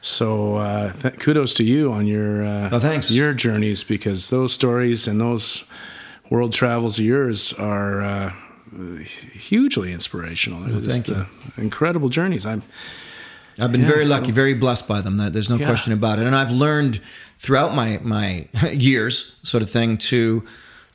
So 0.00 0.56
uh, 0.56 0.92
th- 1.02 1.18
kudos 1.20 1.52
to 1.54 1.62
you 1.64 1.92
on 1.92 2.06
your 2.06 2.42
uh, 2.46 2.70
Oh, 2.72 2.78
thanks. 2.78 3.10
your 3.10 3.34
journeys 3.34 3.84
because 3.84 4.30
those 4.30 4.54
stories 4.54 5.06
and 5.06 5.20
those 5.20 5.64
world 6.30 6.52
travels 6.54 6.98
of 6.98 7.04
yours 7.04 7.52
are 7.58 8.00
uh, 8.00 8.32
hugely 9.04 9.92
inspirational. 9.92 10.64
Was 10.74 10.86
thank 10.86 11.08
you. 11.08 11.26
incredible 11.62 12.08
journeys. 12.08 12.46
I'm 12.46 12.62
I've 13.60 13.72
been 13.72 13.82
Yeah. 13.82 13.86
very 13.88 14.04
lucky, 14.04 14.32
very 14.32 14.54
blessed 14.54 14.88
by 14.88 15.00
them. 15.00 15.16
That- 15.18 15.32
There's 15.32 15.50
no 15.50 15.56
Yeah. 15.56 15.66
question 15.66 15.92
about 15.92 16.18
it. 16.18 16.26
And 16.26 16.34
I've 16.34 16.52
learned 16.52 17.00
throughout 17.38 17.74
my 17.74 18.00
my 18.02 18.48
years, 18.72 19.32
sort 19.42 19.62
of 19.62 19.70
thing, 19.70 19.98
to 19.98 20.42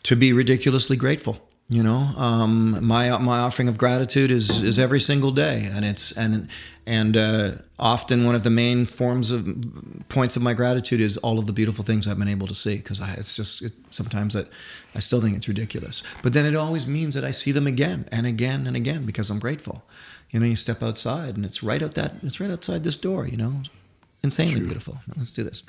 to 0.04 0.16
be 0.16 0.34
ridiculously 0.34 0.98
grateful. 0.98 1.42
You 1.68 1.82
know, 1.82 1.98
um, 2.18 2.78
my 2.86 3.18
my 3.18 3.40
offering 3.40 3.68
of 3.70 3.78
gratitude 3.78 4.30
is 4.32 4.50
is 4.62 4.78
every 4.78 5.00
single 5.00 5.32
day, 5.32 5.68
and 5.74 5.84
it's 5.84 6.12
and 6.12 6.48
and 6.86 7.18
uh, 7.18 7.52
often 7.80 8.24
one 8.24 8.36
of 8.36 8.44
the 8.44 8.52
main 8.52 8.86
forms 8.86 9.32
of 9.32 9.44
points 10.08 10.36
of 10.36 10.44
my 10.44 10.54
gratitude 10.54 11.02
is 11.02 11.18
all 11.18 11.40
of 11.40 11.48
the 11.48 11.54
beautiful 11.54 11.84
things 11.84 12.06
I've 12.08 12.20
been 12.20 12.28
able 12.28 12.46
to 12.48 12.54
see. 12.54 12.76
Because 12.76 13.00
it's 13.18 13.36
just 13.36 13.64
it, 13.64 13.74
sometimes 13.90 14.34
that 14.34 14.48
I 14.94 15.00
still 15.00 15.22
think 15.22 15.36
it's 15.38 15.48
ridiculous, 15.48 16.04
but 16.22 16.34
then 16.34 16.46
it 16.46 16.56
always 16.56 16.86
means 16.86 17.16
that 17.16 17.24
I 17.24 17.32
see 17.32 17.52
them 17.52 17.66
again 17.66 18.06
and 18.12 18.28
again 18.28 18.68
and 18.68 18.76
again 18.76 19.04
because 19.06 19.32
I'm 19.32 19.40
grateful. 19.40 19.84
You 20.32 20.40
know, 20.40 20.46
you 20.46 20.56
step 20.56 20.84
outside 20.84 21.36
and 21.36 21.46
it's 21.46 21.64
right 21.64 21.82
out 21.82 21.94
that 21.94 22.16
it's 22.22 22.40
right 22.40 22.52
outside 22.52 22.84
this 22.84 22.98
door. 22.98 23.28
You 23.28 23.38
know, 23.38 23.54
insanely 24.24 24.60
beautiful. 24.60 24.98
Let's 25.16 25.32
do 25.32 25.44
this. 25.44 25.64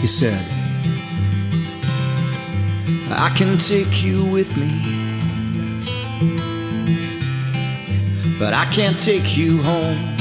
He 0.00 0.06
said, 0.06 0.44
I 3.10 3.30
can 3.36 3.58
take 3.58 4.02
you 4.02 4.24
with 4.30 4.56
me, 4.56 4.70
but 8.38 8.54
I 8.54 8.66
can't 8.66 8.98
take 8.98 9.36
you 9.36 9.60
home. 9.62 10.16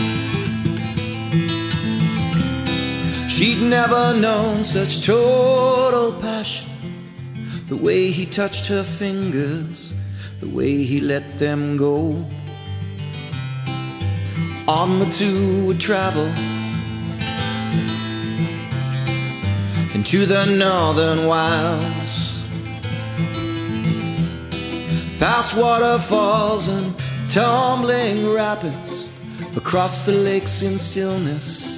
She'd 3.30 3.62
never 3.62 4.20
known 4.20 4.64
such 4.64 5.06
total 5.06 6.12
passion. 6.14 6.72
The 7.68 7.76
way 7.76 8.10
he 8.10 8.26
touched 8.26 8.68
her 8.68 8.84
fingers, 8.84 9.94
the 10.40 10.48
way 10.50 10.84
he 10.84 11.00
let 11.00 11.38
them 11.38 11.78
go. 11.78 12.26
On 14.68 15.00
the 15.00 15.06
two 15.06 15.66
would 15.68 15.80
travel 15.80 16.26
into 19.94 20.26
the 20.26 20.46
northern 20.46 21.28
wilds. 21.28 22.44
Past 25.20 25.56
waterfalls 25.56 26.68
and 26.68 27.07
tumbling 27.30 28.34
rapids, 28.34 29.12
across 29.56 30.06
the 30.06 30.12
lakes 30.12 30.62
in 30.62 30.78
stillness, 30.78 31.78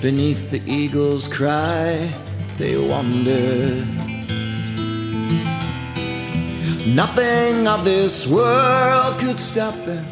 beneath 0.00 0.50
the 0.50 0.62
eagle's 0.66 1.28
cry, 1.28 2.10
they 2.56 2.76
wandered. 2.76 3.86
Nothing 6.94 7.68
of 7.68 7.84
this 7.84 8.26
world 8.26 9.18
could 9.18 9.38
stop 9.38 9.74
them, 9.84 10.04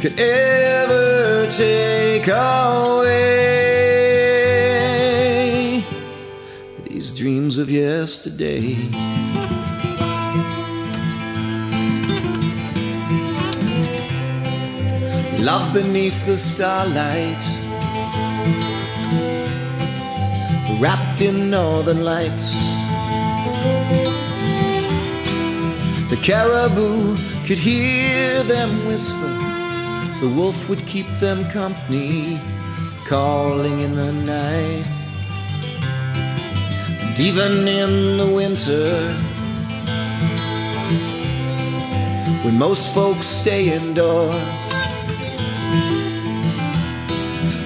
could 0.00 0.18
ever 0.18 1.46
take 1.48 2.28
away 2.28 3.52
these 6.84 7.14
dreams 7.14 7.56
of 7.56 7.70
yesterday. 7.70 8.76
Love 15.42 15.74
beneath 15.74 16.24
the 16.24 16.38
starlight, 16.38 17.42
wrapped 20.80 21.20
in 21.20 21.50
northern 21.50 22.04
lights. 22.04 22.52
The 26.10 26.18
caribou 26.22 27.16
could 27.44 27.58
hear 27.58 28.44
them 28.44 28.86
whisper. 28.86 29.34
The 30.20 30.32
wolf 30.36 30.68
would 30.68 30.86
keep 30.86 31.08
them 31.18 31.44
company, 31.46 32.38
calling 33.04 33.80
in 33.80 33.96
the 33.96 34.12
night. 34.12 34.88
And 37.02 37.18
even 37.18 37.66
in 37.66 38.16
the 38.16 38.32
winter, 38.32 38.92
when 42.44 42.56
most 42.56 42.94
folks 42.94 43.26
stay 43.26 43.74
indoors, 43.74 44.71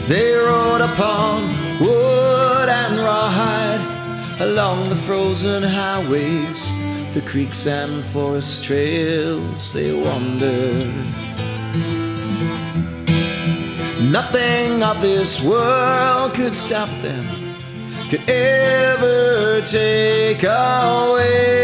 they 0.09 0.35
rode 0.35 0.83
upon 0.83 1.43
wood 1.81 2.69
and 2.69 2.99
rawhide 2.99 4.41
along 4.41 4.89
the 4.89 4.95
frozen 4.95 5.63
highways, 5.63 6.71
the 7.13 7.23
creeks 7.27 7.67
and 7.67 8.05
forest 8.05 8.63
trails 8.63 9.73
they 9.73 9.93
wandered. 9.93 10.87
Nothing 14.13 14.83
of 14.85 15.01
this 15.01 15.43
world 15.43 16.35
could 16.35 16.55
stop 16.55 16.91
them, 17.03 17.25
could 18.09 18.23
ever 18.31 19.61
take 19.63 20.45
away 20.45 21.57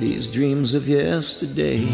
these 0.00 0.28
dreams 0.30 0.74
of 0.74 0.88
yesterday. 0.88 1.86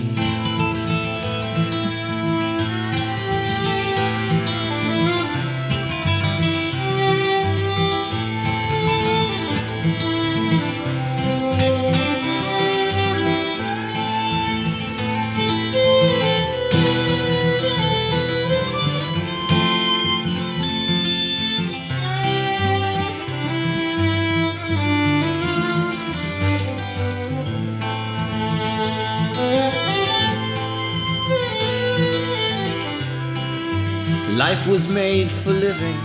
Life 34.62 34.70
was 34.70 34.92
made 34.92 35.28
for 35.28 35.50
living, 35.50 35.96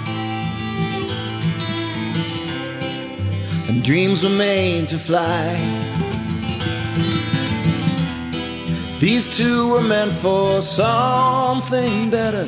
and 3.70 3.84
dreams 3.84 4.24
were 4.24 4.32
made 4.32 4.88
to 4.90 4.98
fly. 4.98 5.54
These 9.00 9.38
two 9.38 9.70
were 9.70 9.84
meant 9.84 10.12
for 10.12 10.60
something 10.62 12.10
better, 12.10 12.48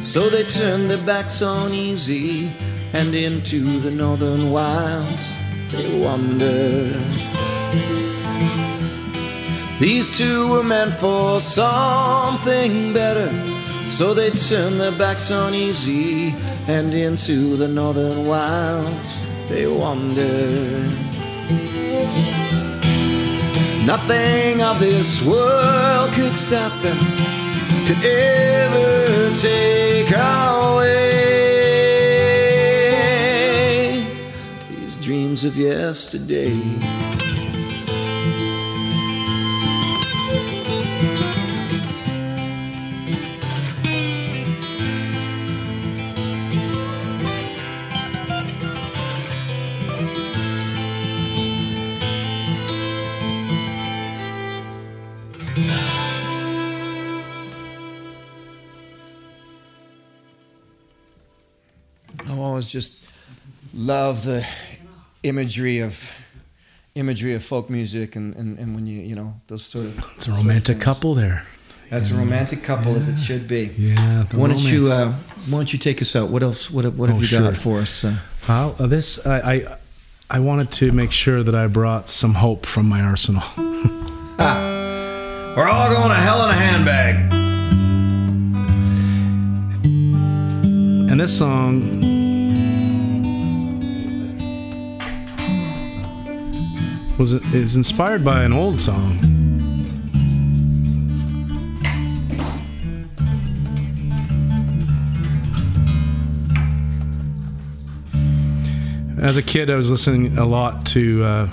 so 0.00 0.28
they 0.28 0.42
turned 0.42 0.90
their 0.90 1.06
backs 1.06 1.40
on 1.40 1.72
easy 1.72 2.50
and 2.92 3.14
into 3.14 3.78
the 3.78 3.92
northern 3.92 4.50
wilds 4.50 5.32
they 5.70 6.00
wandered. 6.00 7.00
These 9.78 10.18
two 10.18 10.50
were 10.50 10.64
meant 10.64 10.94
for 10.94 11.38
something 11.38 12.92
better. 12.92 13.53
So 13.86 14.12
they 14.14 14.30
turned 14.30 14.80
their 14.80 14.92
backs 14.92 15.30
on 15.30 15.54
easy 15.54 16.34
and 16.66 16.94
into 16.94 17.56
the 17.56 17.68
northern 17.68 18.26
wilds 18.26 19.20
they 19.48 19.66
wandered. 19.66 20.90
Nothing 23.86 24.62
of 24.62 24.80
this 24.80 25.22
world 25.24 26.10
could 26.12 26.34
stop 26.34 26.72
them, 26.80 26.98
could 27.86 28.02
ever 28.02 29.34
take 29.34 30.10
away 30.10 31.04
these 34.70 34.96
dreams 34.96 35.44
of 35.44 35.56
yesterday. 35.56 36.54
Love 63.84 64.24
the 64.24 64.46
imagery 65.22 65.80
of 65.80 66.10
imagery 66.94 67.34
of 67.34 67.44
folk 67.44 67.68
music 67.68 68.16
and, 68.16 68.34
and, 68.36 68.58
and 68.58 68.74
when 68.74 68.86
you 68.86 69.00
you 69.00 69.14
know 69.14 69.34
those 69.48 69.64
sort 69.64 69.84
of 69.84 70.04
It's 70.16 70.26
a 70.28 70.32
romantic 70.32 70.80
couple 70.80 71.14
there. 71.14 71.44
That's 71.90 72.10
a 72.10 72.14
romantic 72.14 72.62
couple 72.62 72.96
as 72.96 73.08
it 73.08 73.18
should 73.18 73.46
be. 73.46 73.70
Yeah. 73.76 74.24
Why 74.32 74.48
don't 74.48 74.58
you 74.58 74.86
uh, 74.86 75.12
Why 75.48 75.58
don't 75.58 75.72
you 75.72 75.78
take 75.78 76.00
us 76.02 76.16
out? 76.16 76.28
What 76.30 76.42
else? 76.42 76.70
What 76.70 76.84
What 76.94 77.08
have 77.08 77.18
Oh, 77.18 77.20
you 77.20 77.26
sure. 77.26 77.42
got 77.42 77.56
for 77.56 77.78
us? 77.80 78.04
Uh, 78.04 78.16
Well, 78.48 78.74
uh, 78.78 78.86
this 78.86 79.24
I, 79.26 79.52
I 79.54 79.76
I 80.30 80.40
wanted 80.40 80.72
to 80.72 80.92
make 80.92 81.12
sure 81.12 81.42
that 81.42 81.54
I 81.54 81.66
brought 81.66 82.08
some 82.08 82.34
hope 82.34 82.66
from 82.66 82.88
my 82.88 83.00
arsenal. 83.02 83.42
ah, 84.38 85.54
We're 85.56 85.68
all 85.68 85.90
going 85.90 86.08
to 86.08 86.20
hell 86.26 86.42
in 86.44 86.50
a 86.50 86.58
handbag. 86.58 87.14
And 91.10 91.20
this 91.20 91.38
song 91.38 92.00
was 97.18 97.32
is 97.54 97.76
inspired 97.76 98.24
by 98.24 98.42
an 98.42 98.52
old 98.52 98.80
song. 98.80 99.18
As 109.20 109.38
a 109.38 109.42
kid, 109.42 109.70
I 109.70 109.76
was 109.76 109.90
listening 109.90 110.36
a 110.36 110.44
lot 110.44 110.84
to 110.86 111.24
uh, 111.24 111.50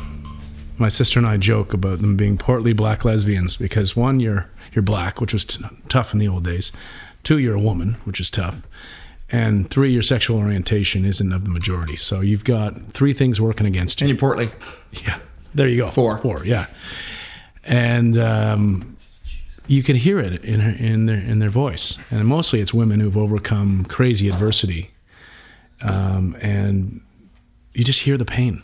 my 0.77 0.89
sister 0.89 1.19
and 1.19 1.27
I 1.27 1.37
joke 1.37 1.73
about 1.73 1.99
them 1.99 2.17
being 2.17 2.37
portly 2.37 2.73
black 2.73 3.05
lesbians 3.05 3.55
because 3.55 3.95
one, 3.95 4.19
you're 4.19 4.49
you're 4.73 4.81
black, 4.81 5.21
which 5.21 5.31
was 5.31 5.45
t- 5.45 5.63
tough 5.87 6.11
in 6.11 6.19
the 6.19 6.27
old 6.27 6.43
days. 6.43 6.71
Two, 7.23 7.37
you're 7.37 7.55
a 7.55 7.61
woman, 7.61 7.97
which 8.03 8.19
is 8.19 8.29
tough. 8.29 8.55
And 9.29 9.69
three, 9.69 9.91
your 9.91 10.01
sexual 10.01 10.37
orientation 10.37 11.05
isn't 11.05 11.31
of 11.31 11.45
the 11.45 11.49
majority. 11.49 11.95
So 11.95 12.19
you've 12.19 12.43
got 12.43 12.77
three 12.91 13.13
things 13.13 13.39
working 13.39 13.65
against 13.65 14.01
you. 14.01 14.05
And 14.05 14.09
you're 14.09 14.19
portly. 14.19 14.49
Yeah, 15.05 15.19
there 15.53 15.67
you 15.67 15.77
go. 15.77 15.87
Four. 15.87 16.17
four, 16.19 16.45
yeah. 16.45 16.67
And 17.63 18.17
um, 18.17 18.97
you 19.67 19.83
can 19.83 19.95
hear 19.95 20.19
it 20.19 20.43
in 20.43 20.59
her, 20.59 20.71
in 20.71 21.05
their 21.05 21.19
in 21.19 21.39
their 21.39 21.49
voice, 21.49 21.97
and 22.09 22.25
mostly 22.27 22.59
it's 22.59 22.73
women 22.73 22.99
who've 22.99 23.17
overcome 23.17 23.85
crazy 23.85 24.29
adversity, 24.29 24.91
um, 25.81 26.35
and 26.41 27.01
you 27.73 27.83
just 27.83 28.01
hear 28.01 28.17
the 28.17 28.25
pain. 28.25 28.63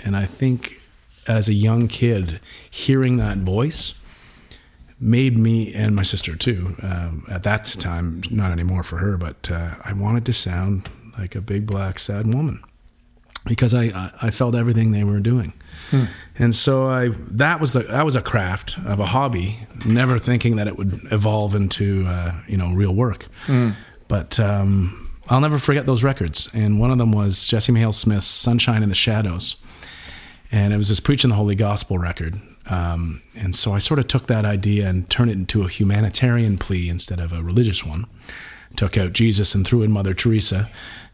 And 0.00 0.16
I 0.16 0.26
think 0.26 0.80
as 1.26 1.48
a 1.48 1.54
young 1.54 1.88
kid, 1.88 2.40
hearing 2.70 3.16
that 3.16 3.38
voice 3.38 3.94
made 5.00 5.36
me 5.36 5.74
and 5.74 5.94
my 5.94 6.02
sister 6.02 6.36
too. 6.36 6.76
Um, 6.82 7.26
at 7.28 7.42
that 7.42 7.64
time, 7.78 8.22
not 8.30 8.52
anymore 8.52 8.82
for 8.82 8.98
her, 8.98 9.16
but 9.16 9.50
uh, 9.50 9.74
I 9.84 9.92
wanted 9.92 10.24
to 10.26 10.32
sound 10.32 10.88
like 11.18 11.34
a 11.34 11.40
big 11.40 11.66
black 11.66 11.98
sad 11.98 12.32
woman 12.32 12.62
because 13.46 13.74
I 13.74 14.10
I, 14.20 14.30
felt 14.30 14.54
everything 14.54 14.92
they 14.92 15.04
were 15.04 15.20
doing, 15.20 15.52
and 16.38 16.54
so 16.54 16.86
I 16.86 17.08
that 17.32 17.60
was 17.60 17.72
the 17.72 17.80
that 17.80 18.04
was 18.04 18.16
a 18.16 18.22
craft 18.22 18.78
of 18.86 19.00
a 19.00 19.06
hobby, 19.06 19.58
never 19.84 20.18
thinking 20.18 20.56
that 20.56 20.66
it 20.68 20.76
would 20.76 21.08
evolve 21.10 21.54
into 21.54 22.06
uh, 22.06 22.32
you 22.46 22.56
know 22.56 22.72
real 22.72 22.94
work, 22.94 23.26
but. 24.08 24.38
Um, 24.40 25.02
I'll 25.28 25.40
never 25.40 25.58
forget 25.58 25.86
those 25.86 26.04
records, 26.04 26.48
and 26.54 26.78
one 26.78 26.92
of 26.92 26.98
them 26.98 27.10
was 27.10 27.48
Jesse 27.48 27.72
Mahale 27.72 27.92
Smith's 27.92 28.26
"Sunshine 28.26 28.84
in 28.84 28.88
the 28.88 28.94
Shadows," 28.94 29.56
and 30.52 30.72
it 30.72 30.76
was 30.76 30.88
this 30.88 31.00
preaching 31.00 31.30
the 31.30 31.36
holy 31.36 31.56
gospel 31.56 31.98
record. 31.98 32.40
Um, 32.68 33.22
and 33.34 33.54
so 33.54 33.72
I 33.72 33.78
sort 33.78 33.98
of 33.98 34.08
took 34.08 34.26
that 34.26 34.44
idea 34.44 34.88
and 34.88 35.08
turned 35.08 35.30
it 35.30 35.34
into 35.34 35.62
a 35.62 35.68
humanitarian 35.68 36.58
plea 36.58 36.88
instead 36.88 37.20
of 37.20 37.32
a 37.32 37.42
religious 37.42 37.84
one. 37.84 38.06
Took 38.76 38.98
out 38.98 39.12
Jesus 39.12 39.54
and 39.54 39.66
threw 39.66 39.82
in 39.82 39.90
Mother 39.90 40.14
Teresa, 40.14 40.68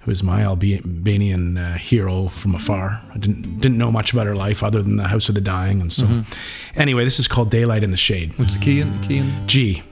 who 0.05 0.11
is 0.11 0.23
my 0.23 0.43
Albanian 0.43 1.57
uh, 1.57 1.77
hero 1.79 2.29
from 2.29 2.55
afar. 2.55 3.01
I 3.15 3.19
didn't 3.19 3.59
didn't 3.59 3.79
know 3.79 3.91
much 3.93 4.13
about 4.13 4.27
her 4.27 4.35
life 4.37 4.63
other 4.63 4.83
than 4.83 4.97
the 4.97 5.09
House 5.09 5.29
of 5.29 5.35
the 5.35 5.41
Dying, 5.41 5.81
and 5.81 5.93
so. 5.93 6.23
Anyway, 6.77 7.05
this 7.05 7.19
is 7.19 7.29
called 7.29 7.51
Daylight 7.51 7.85
in 7.85 7.91
the 7.91 7.97
Shade. 7.97 8.37
What's 8.39 8.55
the 8.55 8.61
key 8.61 8.81
in? 8.81 9.01
The 9.01 9.07
key 9.07 9.19
in? 9.19 9.49
G. 9.49 9.83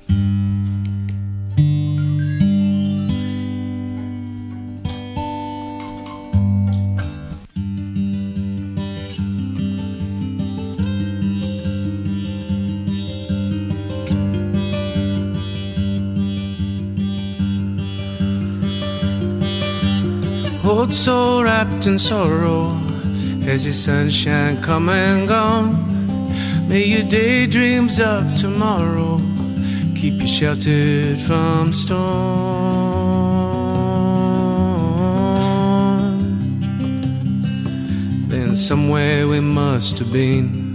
wrapped 21.61 21.87
in 21.87 21.99
sorrow 21.99 22.75
as 23.45 23.67
the 23.67 23.73
sunshine 23.73 24.57
come 24.63 24.89
and 24.89 25.29
gone. 25.29 25.77
May 26.67 26.85
your 26.85 27.03
daydreams 27.03 28.01
of 28.01 28.35
tomorrow 28.41 29.19
keep 29.95 30.15
you 30.23 30.27
sheltered 30.27 31.19
from 31.19 31.75
storm. 31.75 32.01
Then 38.29 38.57
somewhere 38.57 39.29
we 39.29 39.41
must 39.41 39.99
have 39.99 40.11
been 40.11 40.75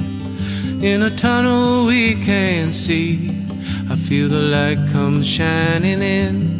in 0.84 1.02
a 1.02 1.10
tunnel 1.10 1.88
we 1.88 2.14
can't 2.14 2.72
see. 2.72 3.32
I 3.90 3.96
feel 3.96 4.30
the 4.30 4.44
light 4.56 4.82
come 4.92 5.24
shining 5.24 6.04
in. 6.04 6.60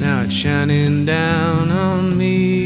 Now 0.00 0.22
it's 0.22 0.32
shining 0.32 1.04
down 1.04 1.70
on 1.70 2.16
me. 2.16 2.63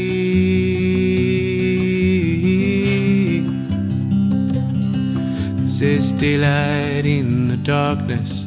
There's 5.79 6.11
daylight 6.11 7.05
in 7.05 7.47
the 7.47 7.55
darkness, 7.55 8.45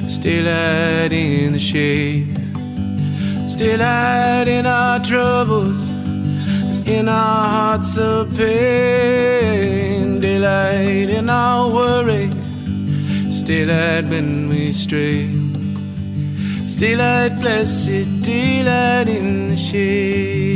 there's 0.00 0.18
daylight 0.18 1.12
in 1.12 1.52
the 1.52 1.58
shade, 1.58 2.34
there's 2.34 3.54
daylight 3.54 4.48
in 4.48 4.64
our 4.64 4.98
troubles, 4.98 5.78
in 6.88 7.06
our 7.06 7.48
hearts 7.50 7.98
of 7.98 8.34
pain, 8.34 10.20
daylight 10.20 11.10
in 11.10 11.28
our 11.28 11.68
worry, 11.68 12.28
there's 12.28 13.42
daylight 13.42 14.04
when 14.04 14.48
we 14.48 14.72
stray. 14.72 15.28
Daylight, 16.78 17.40
blessed 17.40 18.22
daylight 18.22 19.08
in 19.08 19.50
the 19.50 19.56
shade. 19.56 20.47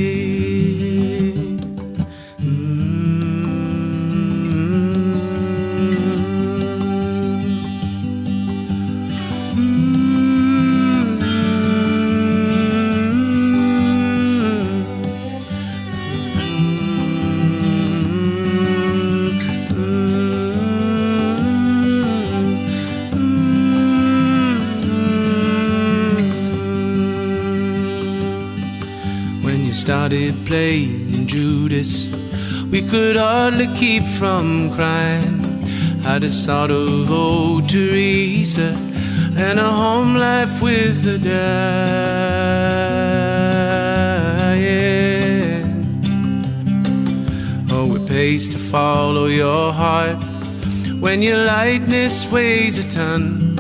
Playing 30.53 31.27
Judas, 31.27 32.07
we 32.71 32.83
could 32.83 33.17
hardly 33.17 33.69
keep 33.69 34.05
from 34.05 34.71
crying. 34.75 35.41
I 36.05 36.19
just 36.19 36.45
thought 36.45 36.71
of 36.71 37.11
old 37.11 37.67
Teresa 37.71 38.77
and 39.39 39.59
a 39.59 39.71
home 39.71 40.15
life 40.15 40.61
with 40.61 41.05
the 41.05 41.17
dying. 41.19 41.33
Oh, 47.71 47.97
it 47.97 48.07
pays 48.07 48.47
to 48.51 48.59
follow 48.59 49.29
your 49.29 49.73
heart 49.73 50.23
when 51.01 51.23
your 51.23 51.39
lightness 51.47 52.31
weighs 52.31 52.77
a 52.77 52.87
ton 52.91 53.57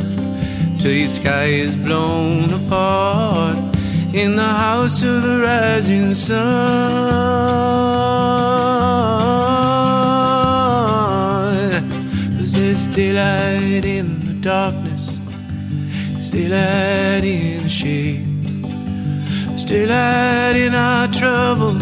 till 0.79 0.93
your 0.93 1.09
sky 1.09 1.47
is 1.47 1.75
blown 1.75 2.53
apart 2.53 3.72
in 4.15 4.37
the 4.37 4.43
house 4.43 5.03
of 5.03 5.23
the 5.23 5.41
rising 5.41 6.13
sun. 6.13 6.43
Cause 12.39 12.53
there's 12.53 12.89
daylight 12.89 13.87
in 13.87 14.21
the 14.21 14.35
darkness, 14.41 15.19
there's 16.13 16.31
daylight 16.31 17.25
in 17.25 17.63
the 17.63 17.69
shade, 17.71 18.27
there's 19.49 19.65
daylight 19.65 20.57
in 20.57 20.75
our 20.75 21.09
trouble, 21.09 21.75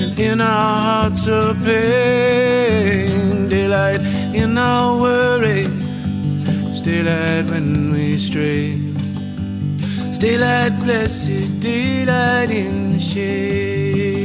and 0.00 0.18
in 0.18 0.40
our 0.40 0.78
hearts 0.80 1.28
of 1.28 1.62
pain, 1.62 3.48
daylight 3.50 4.00
in 4.34 4.56
our 4.56 4.96
worry, 4.98 5.68
daylight 6.82 7.44
when 7.50 7.92
we 7.92 8.16
stray. 8.16 8.97
Daylight, 10.18 10.80
blessed 10.80 11.60
daylight 11.60 12.50
in 12.50 12.94
the 12.94 12.98
shade. 12.98 14.17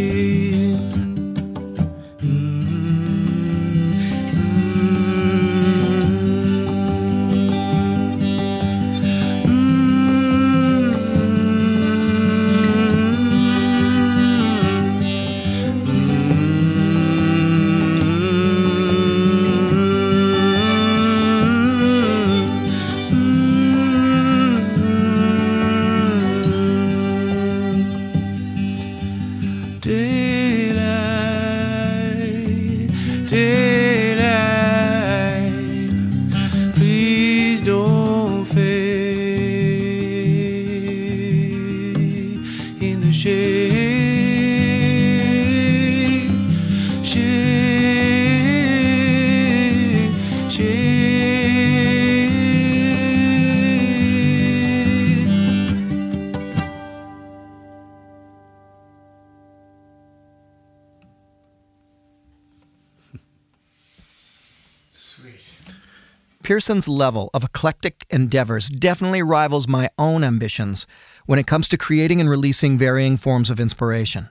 Pearson's 66.54 66.88
level 66.88 67.32
of 67.34 67.44
eclectic 67.44 68.06
endeavors 68.12 68.70
definitely 68.70 69.24
rivals 69.24 69.68
my 69.68 69.90
own 69.98 70.24
ambitions 70.24 70.86
when 71.26 71.40
it 71.40 71.48
comes 71.48 71.68
to 71.68 71.80
creating 71.80 72.22
and 72.22 72.30
releasing 72.30 72.78
varying 72.78 73.18
forms 73.18 73.50
of 73.50 73.60
inspiration. 73.60 74.30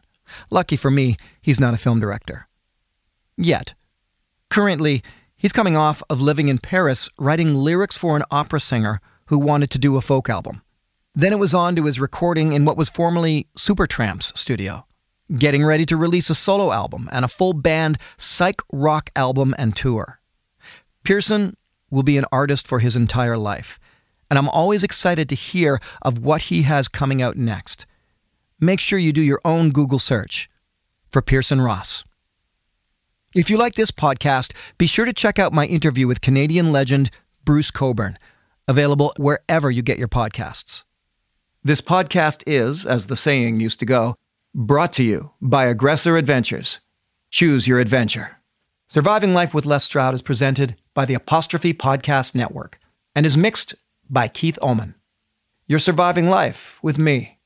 Lucky 0.48 0.76
for 0.76 0.88
me, 0.88 1.16
he's 1.40 1.58
not 1.58 1.74
a 1.74 1.76
film 1.76 1.98
director. 1.98 2.46
Yet. 3.36 3.74
Currently, 4.50 5.02
he's 5.36 5.50
coming 5.50 5.76
off 5.76 6.00
of 6.08 6.20
living 6.20 6.46
in 6.46 6.58
Paris 6.58 7.08
writing 7.18 7.56
lyrics 7.56 7.96
for 7.96 8.14
an 8.14 8.22
opera 8.30 8.60
singer 8.60 9.00
who 9.26 9.40
wanted 9.40 9.72
to 9.72 9.78
do 9.80 9.96
a 9.96 10.00
folk 10.00 10.30
album. 10.30 10.62
Then 11.16 11.32
it 11.32 11.40
was 11.40 11.52
on 11.52 11.74
to 11.74 11.86
his 11.86 11.98
recording 11.98 12.52
in 12.52 12.64
what 12.64 12.76
was 12.76 12.88
formerly 12.88 13.48
Supertramp's 13.58 14.38
studio, 14.38 14.86
getting 15.36 15.64
ready 15.64 15.84
to 15.86 15.96
release 15.96 16.30
a 16.30 16.36
solo 16.36 16.70
album 16.70 17.08
and 17.10 17.24
a 17.24 17.34
full 17.36 17.52
band 17.52 17.98
psych 18.16 18.62
rock 18.72 19.10
album 19.16 19.56
and 19.58 19.74
tour. 19.74 20.20
Pearson 21.02 21.56
will 21.92 22.02
be 22.02 22.16
an 22.18 22.24
artist 22.32 22.66
for 22.66 22.80
his 22.80 22.96
entire 22.96 23.36
life, 23.36 23.78
and 24.28 24.38
I'm 24.38 24.48
always 24.48 24.82
excited 24.82 25.28
to 25.28 25.36
hear 25.36 25.78
of 26.00 26.24
what 26.24 26.42
he 26.42 26.62
has 26.62 26.88
coming 26.88 27.22
out 27.22 27.36
next. 27.36 27.86
Make 28.58 28.80
sure 28.80 28.98
you 28.98 29.12
do 29.12 29.22
your 29.22 29.40
own 29.44 29.70
Google 29.70 29.98
search 30.00 30.50
for 31.10 31.22
Pearson 31.22 31.60
Ross. 31.60 32.02
If 33.34 33.50
you 33.50 33.56
like 33.56 33.74
this 33.74 33.90
podcast, 33.90 34.52
be 34.78 34.86
sure 34.86 35.04
to 35.04 35.12
check 35.12 35.38
out 35.38 35.52
my 35.52 35.66
interview 35.66 36.06
with 36.06 36.20
Canadian 36.20 36.72
legend 36.72 37.10
Bruce 37.44 37.70
Cockburn, 37.70 38.18
available 38.66 39.12
wherever 39.18 39.70
you 39.70 39.82
get 39.82 39.98
your 39.98 40.08
podcasts. 40.08 40.84
This 41.64 41.80
podcast 41.80 42.42
is, 42.46 42.84
as 42.86 43.06
the 43.06 43.16
saying 43.16 43.60
used 43.60 43.78
to 43.80 43.86
go, 43.86 44.16
brought 44.54 44.92
to 44.94 45.04
you 45.04 45.32
by 45.40 45.66
Aggressor 45.66 46.16
Adventures. 46.16 46.80
Choose 47.30 47.66
your 47.66 47.80
adventure. 47.80 48.41
Surviving 48.92 49.32
Life 49.32 49.54
with 49.54 49.64
Les 49.64 49.82
Stroud 49.82 50.12
is 50.12 50.20
presented 50.20 50.76
by 50.92 51.06
the 51.06 51.14
Apostrophe 51.14 51.72
Podcast 51.72 52.34
Network 52.34 52.78
and 53.14 53.24
is 53.24 53.38
mixed 53.38 53.74
by 54.10 54.28
Keith 54.28 54.58
Oman. 54.60 54.94
You're 55.66 55.78
surviving 55.78 56.28
life 56.28 56.78
with 56.82 56.98
me, 56.98 57.38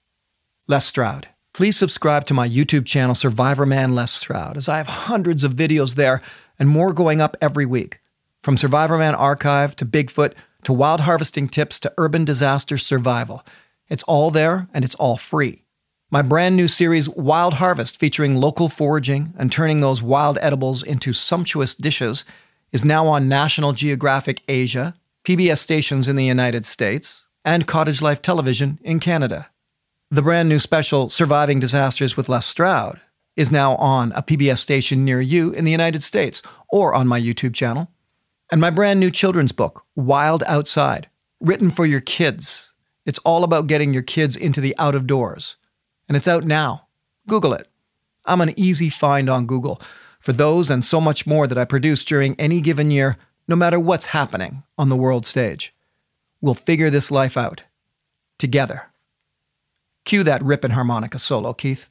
Les 0.66 0.84
Stroud. 0.84 1.28
Please 1.54 1.76
subscribe 1.76 2.26
to 2.26 2.34
my 2.34 2.48
YouTube 2.48 2.84
channel, 2.84 3.14
Survivor 3.14 3.64
Man 3.64 3.94
Les 3.94 4.10
Stroud, 4.10 4.56
as 4.56 4.68
I 4.68 4.78
have 4.78 4.88
hundreds 4.88 5.44
of 5.44 5.54
videos 5.54 5.94
there 5.94 6.20
and 6.58 6.68
more 6.68 6.92
going 6.92 7.20
up 7.20 7.36
every 7.40 7.64
week. 7.64 8.00
From 8.42 8.56
Survivor 8.56 8.98
Man 8.98 9.14
Archive 9.14 9.76
to 9.76 9.86
Bigfoot 9.86 10.32
to 10.64 10.72
wild 10.72 11.02
harvesting 11.02 11.48
tips 11.48 11.78
to 11.78 11.94
urban 11.96 12.24
disaster 12.24 12.76
survival. 12.76 13.46
It's 13.88 14.02
all 14.02 14.32
there 14.32 14.66
and 14.74 14.84
it's 14.84 14.96
all 14.96 15.16
free. 15.16 15.62
My 16.08 16.22
brand 16.22 16.54
new 16.54 16.68
series, 16.68 17.08
Wild 17.08 17.54
Harvest, 17.54 17.98
featuring 17.98 18.36
local 18.36 18.68
foraging 18.68 19.34
and 19.36 19.50
turning 19.50 19.80
those 19.80 20.00
wild 20.00 20.38
edibles 20.40 20.84
into 20.84 21.12
sumptuous 21.12 21.74
dishes, 21.74 22.24
is 22.70 22.84
now 22.84 23.08
on 23.08 23.28
National 23.28 23.72
Geographic 23.72 24.40
Asia, 24.46 24.94
PBS 25.24 25.58
stations 25.58 26.06
in 26.06 26.14
the 26.14 26.24
United 26.24 26.64
States, 26.64 27.24
and 27.44 27.66
Cottage 27.66 28.00
Life 28.02 28.22
Television 28.22 28.78
in 28.82 29.00
Canada. 29.00 29.50
The 30.08 30.22
brand 30.22 30.48
new 30.48 30.60
special, 30.60 31.10
Surviving 31.10 31.58
Disasters 31.58 32.16
with 32.16 32.28
Les 32.28 32.46
Stroud, 32.46 33.00
is 33.34 33.50
now 33.50 33.74
on 33.74 34.12
a 34.12 34.22
PBS 34.22 34.58
station 34.58 35.04
near 35.04 35.20
you 35.20 35.50
in 35.50 35.64
the 35.64 35.72
United 35.72 36.04
States 36.04 36.40
or 36.68 36.94
on 36.94 37.08
my 37.08 37.20
YouTube 37.20 37.52
channel. 37.52 37.90
And 38.52 38.60
my 38.60 38.70
brand 38.70 39.00
new 39.00 39.10
children's 39.10 39.50
book, 39.50 39.82
Wild 39.96 40.44
Outside, 40.46 41.08
written 41.40 41.72
for 41.72 41.84
your 41.84 42.00
kids. 42.00 42.72
It's 43.04 43.18
all 43.24 43.42
about 43.42 43.66
getting 43.66 43.92
your 43.92 44.04
kids 44.04 44.36
into 44.36 44.60
the 44.60 44.76
out 44.78 44.94
of 44.94 45.08
doors. 45.08 45.56
And 46.08 46.16
it's 46.16 46.28
out 46.28 46.44
now. 46.44 46.86
Google 47.28 47.52
it. 47.52 47.68
I'm 48.24 48.40
an 48.40 48.54
easy 48.56 48.90
find 48.90 49.28
on 49.28 49.46
Google 49.46 49.80
for 50.20 50.32
those 50.32 50.70
and 50.70 50.84
so 50.84 51.00
much 51.00 51.26
more 51.26 51.46
that 51.46 51.58
I 51.58 51.64
produce 51.64 52.04
during 52.04 52.38
any 52.38 52.60
given 52.60 52.90
year, 52.90 53.16
no 53.46 53.54
matter 53.56 53.78
what's 53.78 54.06
happening 54.06 54.64
on 54.76 54.88
the 54.88 54.96
world 54.96 55.24
stage. 55.24 55.72
We'll 56.40 56.54
figure 56.54 56.90
this 56.90 57.10
life 57.10 57.36
out. 57.36 57.62
Together. 58.38 58.86
Cue 60.04 60.22
that 60.24 60.42
ripping 60.42 60.72
harmonica 60.72 61.18
solo, 61.18 61.52
Keith. 61.52 61.90